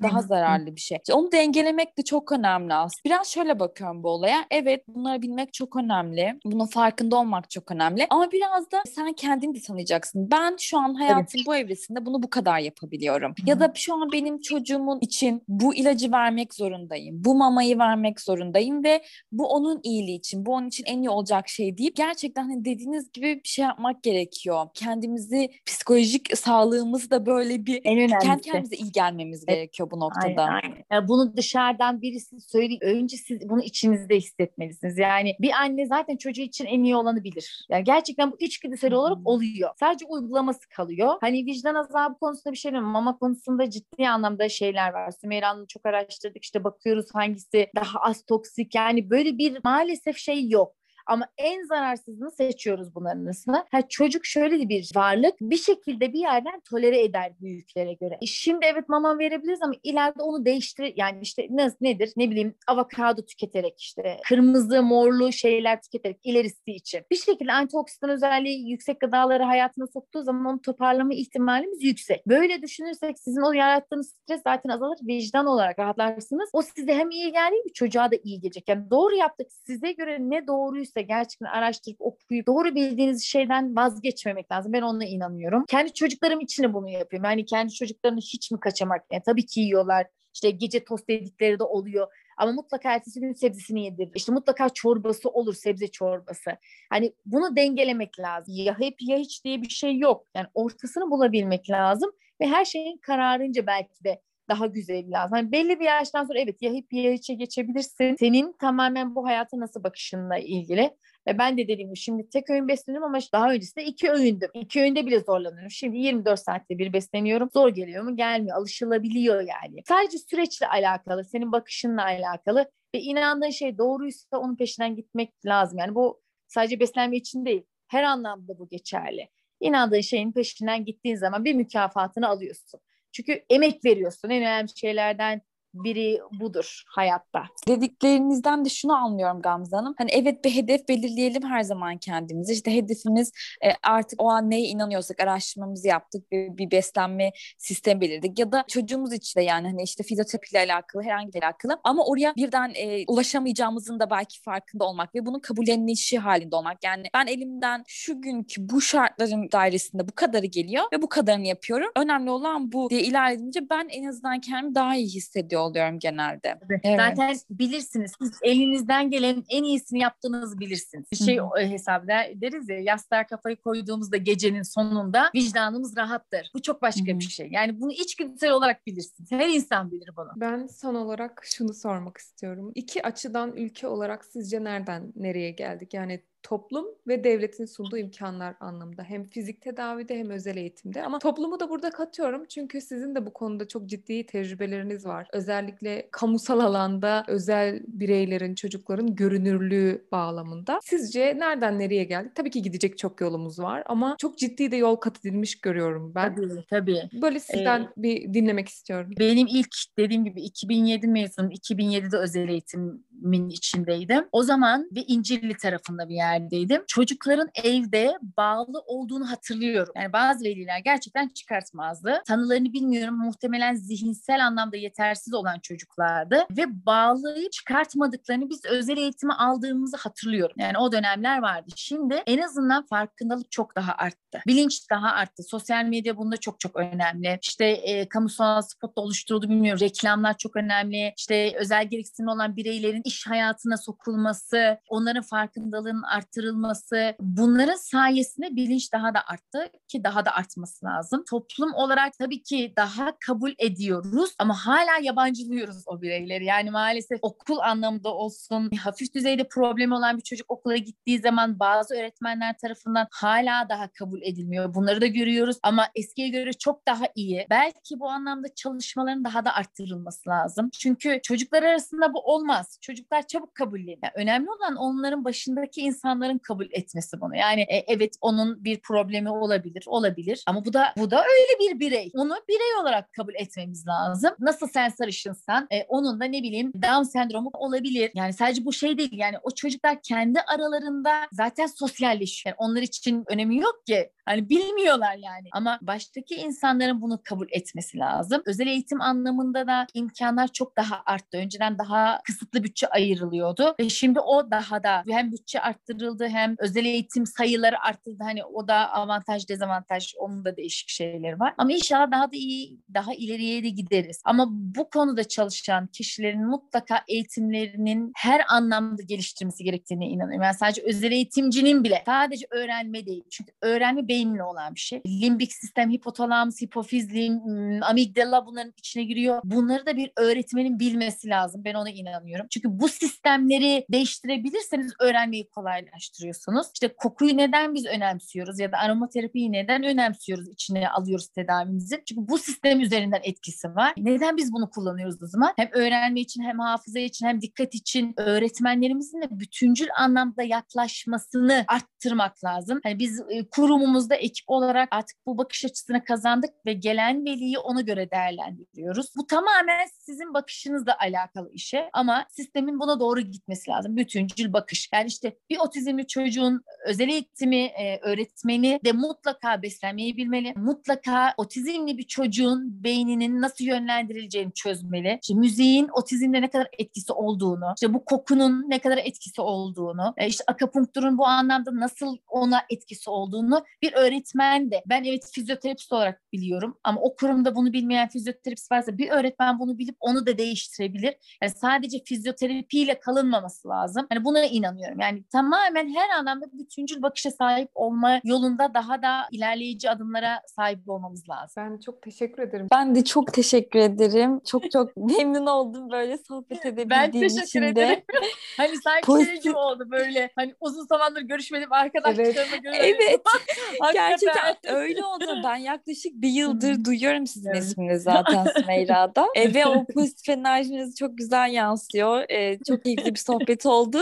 [0.03, 0.27] daha Hı.
[0.27, 0.99] zararlı bir şey.
[1.13, 3.05] Onu dengelemek de çok önemli aslında.
[3.05, 4.45] Biraz şöyle bakıyorum bu olaya.
[4.51, 6.39] Evet bunları bilmek çok önemli.
[6.45, 8.07] Bunun farkında olmak çok önemli.
[8.11, 10.31] Ama biraz da sen kendini de tanıyacaksın.
[10.31, 11.47] Ben şu an hayatın evet.
[11.47, 13.31] bu evresinde bunu bu kadar yapabiliyorum.
[13.31, 13.51] Hı.
[13.51, 17.25] Ya da şu an benim çocuğumun için bu ilacı vermek zorundayım.
[17.25, 21.49] Bu mamayı vermek zorundayım ve bu onun iyiliği için, bu onun için en iyi olacak
[21.49, 24.67] şey deyip gerçekten hani dediğiniz gibi bir şey yapmak gerekiyor.
[24.75, 29.57] Kendimizi psikolojik sağlığımızı da böyle bir en kendi kendimize iyi gelmemiz evet.
[29.57, 30.43] gerekiyor bu noktada.
[30.43, 30.85] Aynen, aynen.
[30.93, 34.99] Yani bunu dışarıdan birisi söyleyip önce siz bunu içinizde hissetmelisiniz.
[34.99, 37.67] Yani bir anne zaten çocuğu için en iyi olanı bilir.
[37.71, 39.71] Yani gerçekten bu içgüdüsel olarak oluyor.
[39.81, 41.15] Sadece uygulaması kalıyor.
[41.21, 42.81] Hani vicdan azabı konusunda bir şey mi?
[42.81, 45.11] Mama konusunda ciddi anlamda şeyler var.
[45.11, 46.45] Sümeyra Hanım'ı çok araştırdık.
[46.45, 48.74] İşte bakıyoruz hangisi daha az toksik.
[48.75, 50.77] Yani böyle bir maalesef şey yok.
[51.07, 53.67] Ama en zararsızını seçiyoruz bunların arasında.
[53.71, 58.19] Ha, çocuk şöyle bir varlık bir şekilde bir yerden tolere eder büyüklere göre.
[58.23, 62.55] E şimdi evet mama verebiliriz ama ileride onu değiştir yani işte ne, nedir ne bileyim
[62.67, 67.01] avokado tüketerek işte kırmızı morlu şeyler tüketerek ilerisi için.
[67.11, 72.27] Bir şekilde antioksidan özelliği yüksek gıdaları hayatına soktuğu zaman onu toparlama ihtimalimiz yüksek.
[72.27, 74.99] Böyle düşünürsek sizin o yarattığınız stres zaten azalır.
[75.03, 76.51] Vicdan olarak rahatlarsınız.
[76.53, 78.69] O size hem iyi geldiği bir çocuğa da iyi gelecek.
[78.69, 79.47] Yani doğru yaptık.
[79.67, 84.73] Size göre ne doğruysa gerekirse gerçekten araştırıp okuyup doğru bildiğiniz şeyden vazgeçmemek lazım.
[84.73, 85.65] Ben ona inanıyorum.
[85.69, 87.31] Kendi çocuklarım için de bunu yapıyorum.
[87.31, 89.05] Yani kendi çocuklarını hiç mi kaçamak?
[89.13, 90.07] Yani tabii ki yiyorlar.
[90.35, 92.07] İşte gece tost dedikleri de oluyor.
[92.39, 94.09] Ama mutlaka ertesi gün sebzesini yedir.
[94.15, 96.51] İşte mutlaka çorbası olur, sebze çorbası.
[96.91, 98.55] Hani bunu dengelemek lazım.
[98.57, 100.27] Ya hep ya hiç diye bir şey yok.
[100.35, 105.37] Yani ortasını bulabilmek lazım ve her şeyin kararınca belki de daha güzel lazım.
[105.37, 108.17] Hani belli bir yaştan sonra evet ya hep ya içe geçebilirsin.
[108.17, 110.91] Senin tamamen bu hayata nasıl bakışınla ilgili.
[111.27, 114.51] Ve ben de dediğim gibi şimdi tek öğün besleniyorum ama daha öncesinde iki öğündüm.
[114.55, 115.71] İki öğünde bile zorlanıyorum.
[115.71, 117.51] Şimdi 24 saatte bir besleniyorum.
[117.53, 118.17] Zor geliyor mu?
[118.17, 118.57] Gelmiyor.
[118.57, 119.83] Alışılabiliyor yani.
[119.89, 125.79] Sadece süreçle alakalı, senin bakışınla alakalı ve inandığın şey doğruysa onun peşinden gitmek lazım.
[125.79, 127.63] Yani bu sadece beslenme için değil.
[127.89, 129.29] Her anlamda bu geçerli.
[129.61, 132.81] İnandığın şeyin peşinden gittiğin zaman bir mükafatını alıyorsun.
[133.15, 134.31] Çünkü emek veriyorsun.
[134.31, 135.43] En önemli şeylerden
[135.75, 137.45] biri budur hayatta.
[137.69, 139.95] Dediklerinizden de şunu anlıyorum Gamze Hanım.
[139.99, 142.53] Hani evet bir hedef belirleyelim her zaman kendimize.
[142.53, 143.33] İşte hedefimiz
[143.65, 148.39] e, artık o an neye inanıyorsak araştırmamızı yaptık ve bir beslenme sistemi belirledik.
[148.39, 151.81] Ya da çocuğumuz için de yani hani işte fizyoterapiyle alakalı herhangi bir alakalı.
[151.85, 156.85] Ama oraya birden e, ulaşamayacağımızın da belki farkında olmak ve bunun kabullenilişi halinde olmak.
[156.85, 161.91] Yani ben elimden şu günkü bu şartların dairesinde bu kadarı geliyor ve bu kadarını yapıyorum.
[161.97, 166.59] Önemli olan bu diye ilerleyince ben en azından kendimi daha iyi hissediyorum oluyorum genelde.
[166.71, 166.97] Evet.
[166.97, 168.13] Zaten bilirsiniz.
[168.23, 171.07] Siz elinizden gelen en iyisini yaptığınızı bilirsiniz.
[171.13, 176.51] Bir şey hesap deriz ya yastığa kafayı koyduğumuzda gecenin sonunda vicdanımız rahattır.
[176.55, 177.19] Bu çok başka Hı-hı.
[177.19, 177.49] bir şey.
[177.51, 179.33] Yani bunu içgüdüsel olarak bilirsiniz.
[179.33, 180.31] Her insan bilir bunu.
[180.37, 182.73] Ben son olarak şunu sormak istiyorum.
[182.75, 185.95] İki açıdan ülke olarak sizce nereden nereye geldik?
[185.95, 189.03] Yani toplum ve devletin sunduğu imkanlar anlamında.
[189.03, 191.03] Hem fizik tedavide hem özel eğitimde.
[191.03, 192.45] Ama toplumu da burada katıyorum.
[192.49, 195.29] Çünkü sizin de bu konuda çok ciddi tecrübeleriniz var.
[195.33, 200.79] Özellikle kamusal alanda özel bireylerin, çocukların görünürlüğü bağlamında.
[200.83, 202.35] Sizce nereden nereye geldik?
[202.35, 206.35] Tabii ki gidecek çok yolumuz var ama çok ciddi de yol kat edilmiş görüyorum ben.
[206.35, 207.23] Tabii tabii.
[207.23, 209.11] Böyle sizden ee, bir dinlemek istiyorum.
[209.19, 211.51] Benim ilk dediğim gibi 2007 mezunum.
[211.51, 214.25] 2007'de özel eğitimin içindeydim.
[214.33, 216.85] O zaman bir İncirli tarafında bir yer yerdeydim.
[216.87, 219.93] Çocukların evde bağlı olduğunu hatırlıyorum.
[219.97, 222.23] Yani bazı veliler gerçekten çıkartmazdı.
[222.27, 223.19] Tanılarını bilmiyorum.
[223.19, 230.57] Muhtemelen zihinsel anlamda yetersiz olan çocuklardı ve bağlayıp çıkartmadıklarını biz özel eğitimi aldığımızı hatırlıyorum.
[230.59, 231.71] Yani o dönemler vardı.
[231.77, 234.41] Şimdi en azından farkındalık çok daha arttı.
[234.47, 235.43] Bilinç daha arttı.
[235.43, 237.39] Sosyal medya bunda çok çok önemli.
[237.43, 239.81] İşte e, kamusal spot oluşturuldu bilmiyorum.
[239.81, 241.13] Reklamlar çok önemli.
[241.17, 248.93] İşte özel gereksinim olan bireylerin iş hayatına sokulması, onların farkındalığının artması arttırılması bunların sayesinde bilinç
[248.93, 251.25] daha da arttı ki daha da artması lazım.
[251.31, 256.45] Toplum olarak tabii ki daha kabul ediyoruz ama hala yabancılıyoruz o bireyleri.
[256.45, 261.95] Yani maalesef okul anlamında olsun hafif düzeyde problemi olan bir çocuk okula gittiği zaman bazı
[261.95, 264.75] öğretmenler tarafından hala daha kabul edilmiyor.
[264.75, 267.47] Bunları da görüyoruz ama eskiye göre çok daha iyi.
[267.51, 270.71] Belki bu anlamda çalışmaların daha da arttırılması lazım.
[270.73, 272.79] Çünkü çocuklar arasında bu olmaz.
[272.81, 273.99] Çocuk çocuklar çabuk kabulleniyor.
[274.03, 275.81] Yani önemli olan onların başındaki
[276.15, 277.37] insanların kabul etmesi bunu.
[277.37, 281.81] Yani e, evet onun bir problemi olabilir, olabilir ama bu da bu da öyle bir
[281.81, 282.11] birey.
[282.15, 284.31] Onu birey olarak kabul etmemiz lazım.
[284.39, 288.11] Nasıl sen sarışınsan e, onun da ne bileyim Down sendromu olabilir.
[288.15, 289.13] Yani sadece bu şey değil.
[289.13, 292.57] Yani o çocuklar kendi aralarında zaten sosyalleşiyor.
[292.61, 294.11] Yani onlar için önemi yok ki.
[294.25, 295.49] Hani bilmiyorlar yani.
[295.53, 298.43] Ama baştaki insanların bunu kabul etmesi lazım.
[298.47, 301.39] Özel eğitim anlamında da imkanlar çok daha arttı.
[301.39, 305.61] Önceden daha kısıtlı bütçe ayrılıyordu ve şimdi o daha da hem bütçe
[305.95, 308.23] arttırıldı hem özel eğitim sayıları arttırdı.
[308.23, 311.55] Hani o da avantaj dezavantaj onun da değişik şeyleri var.
[311.59, 314.23] Ama inşallah daha da iyi daha ileriye de gideriz.
[314.25, 320.43] Ama bu konuda çalışan kişilerin mutlaka eğitimlerinin her anlamda geliştirmesi gerektiğine inanıyorum.
[320.43, 323.25] Yani sadece özel eğitimcinin bile sadece öğrenme değil.
[323.31, 325.03] Çünkü öğrenme beyinle olan bir şey.
[325.07, 327.41] Limbik sistem, hipotalamus, hipofiz, lim,
[327.83, 329.41] amigdala bunların içine giriyor.
[329.45, 331.65] Bunları da bir öğretmenin bilmesi lazım.
[331.65, 332.47] Ben ona inanıyorum.
[332.51, 335.49] Çünkü bu sistemleri değiştirebilirseniz öğrenmeyi
[335.85, 336.67] kolaylaştırıyorsunuz.
[336.75, 342.03] İşte kokuyu neden biz önemsiyoruz ya da aromaterapiyi neden önemsiyoruz, içine alıyoruz tedavimizin?
[342.09, 343.93] Çünkü bu sistem üzerinden etkisi var.
[343.97, 345.53] Neden biz bunu kullanıyoruz o zaman?
[345.57, 352.45] Hem öğrenme için hem hafıza için hem dikkat için öğretmenlerimizin de bütüncül anlamda yaklaşmasını arttırmak
[352.45, 352.81] lazım.
[352.83, 357.81] Hani biz e, kurumumuzda ekip olarak artık bu bakış açısını kazandık ve gelen veliyi ona
[357.81, 359.07] göre değerlendiriyoruz.
[359.17, 363.97] Bu tamamen sizin bakışınızla alakalı işe ama sistemin buna doğru gitmesi lazım.
[363.97, 364.89] Bütüncül bakış.
[364.93, 370.53] Yani işte bir otizmli çocuğun özel eğitimi e, öğretmeni de mutlaka beslenmeyi bilmeli.
[370.57, 375.19] Mutlaka otizmli bir çocuğun beyninin nasıl yönlendirileceğini çözmeli.
[375.23, 380.27] İşte müziğin otizmde ne kadar etkisi olduğunu, işte bu kokunun ne kadar etkisi olduğunu, e,
[380.27, 386.23] işte akapunkturun bu anlamda nasıl ona etkisi olduğunu bir öğretmen de ben evet fizyoterapist olarak
[386.33, 391.15] biliyorum ama o kurumda bunu bilmeyen fizyoterapist varsa bir öğretmen bunu bilip onu da değiştirebilir.
[391.43, 394.07] Yani sadece fizyoterapiyle kalınmaması lazım.
[394.11, 395.01] Hani buna inanıyorum.
[395.01, 395.25] Yani
[395.65, 401.65] tamamen her anlamda bütüncül bakışa sahip olma yolunda daha da ilerleyici adımlara sahip olmamız lazım.
[401.65, 402.67] Ben çok teşekkür ederim.
[402.73, 404.41] Ben de çok teşekkür ederim.
[404.51, 407.69] Çok çok memnun oldum böyle sohbet edebildiğim ben teşekkür için de.
[407.69, 408.03] ederim.
[408.57, 410.31] hani sanki Pozitif- şey gibi oldu böyle.
[410.37, 412.77] Hani uzun zamandır görüşmedim arkadaşlarıma göre.
[412.77, 413.21] Evet.
[413.81, 414.09] Hakikaten.
[414.11, 415.25] Gerçekten öyle oldu.
[415.45, 417.63] Ben yaklaşık bir yıldır duyuyorum sizin Evet.
[417.63, 419.27] isminizi zaten Sümeyra'da.
[419.35, 422.31] E, ve o pozitif enerjiniz çok güzel yansıyor.
[422.31, 423.99] E, çok keyifli bir sohbet oldu.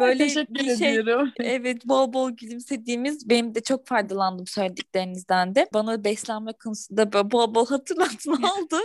[0.00, 1.32] Böyle Teşekkür bir şey ediyorum.
[1.40, 5.68] Evet bol bol gülümsediğimiz benim de çok faydalandım söylediklerinizden de.
[5.74, 8.76] Bana beslenme konusunda böyle bol bol hatırlatma oldu.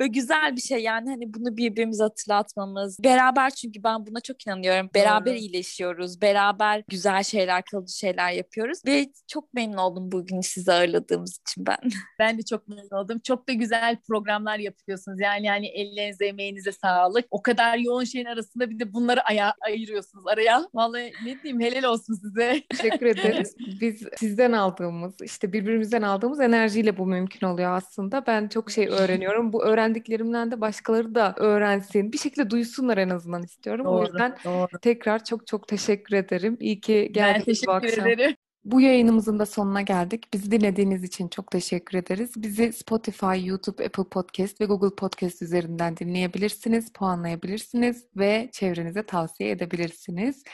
[0.00, 2.98] Böyle güzel bir şey yani hani bunu birbirimize hatırlatmamız.
[3.04, 4.90] Beraber çünkü ben buna çok inanıyorum.
[4.94, 5.40] Beraber Doğru.
[5.40, 6.22] iyileşiyoruz.
[6.22, 8.78] Beraber güzel şeyler, kalıcı şeyler yapıyoruz.
[8.86, 11.78] Ve çok memnun oldum bugün sizi ağırladığımız için ben.
[12.18, 13.18] Ben de çok memnun oldum.
[13.18, 15.20] Çok da güzel programlar yapıyorsunuz.
[15.20, 17.26] Yani yani ellerinize, emeğinize sağlık.
[17.30, 20.68] O kadar yoğun şeyin arasında bir de bunları aya ayırıyorsunuz araya.
[20.74, 22.62] Vallahi ne diyeyim helal olsun size.
[22.68, 23.56] Teşekkür ederiz.
[23.80, 28.26] Biz sizden aldığımız, işte birbirimizden aldığımız enerjiyle bu mümkün oluyor aslında.
[28.26, 29.52] Ben çok şey öğreniyorum.
[29.52, 32.12] Bu öğrendiklerimden de başkaları da öğrensin.
[32.12, 33.86] Bir şekilde duysunlar en azından istiyorum.
[33.86, 34.78] O yüzden doğru.
[34.82, 36.56] tekrar çok çok teşekkür ederim.
[36.60, 38.06] İyi ki geldiniz bu teşekkür akşam.
[38.06, 38.36] ederim.
[38.64, 40.34] Bu yayınımızın da sonuna geldik.
[40.34, 42.32] Bizi dinlediğiniz için çok teşekkür ederiz.
[42.36, 50.44] Bizi Spotify, YouTube, Apple Podcast ve Google Podcast üzerinden dinleyebilirsiniz, puanlayabilirsiniz ve çevrenize tavsiye edebilirsiniz.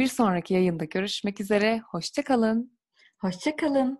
[0.00, 1.82] Bir sonraki yayında görüşmek üzere.
[1.90, 2.78] Hoşça kalın.
[3.18, 3.98] Hoşçakalın.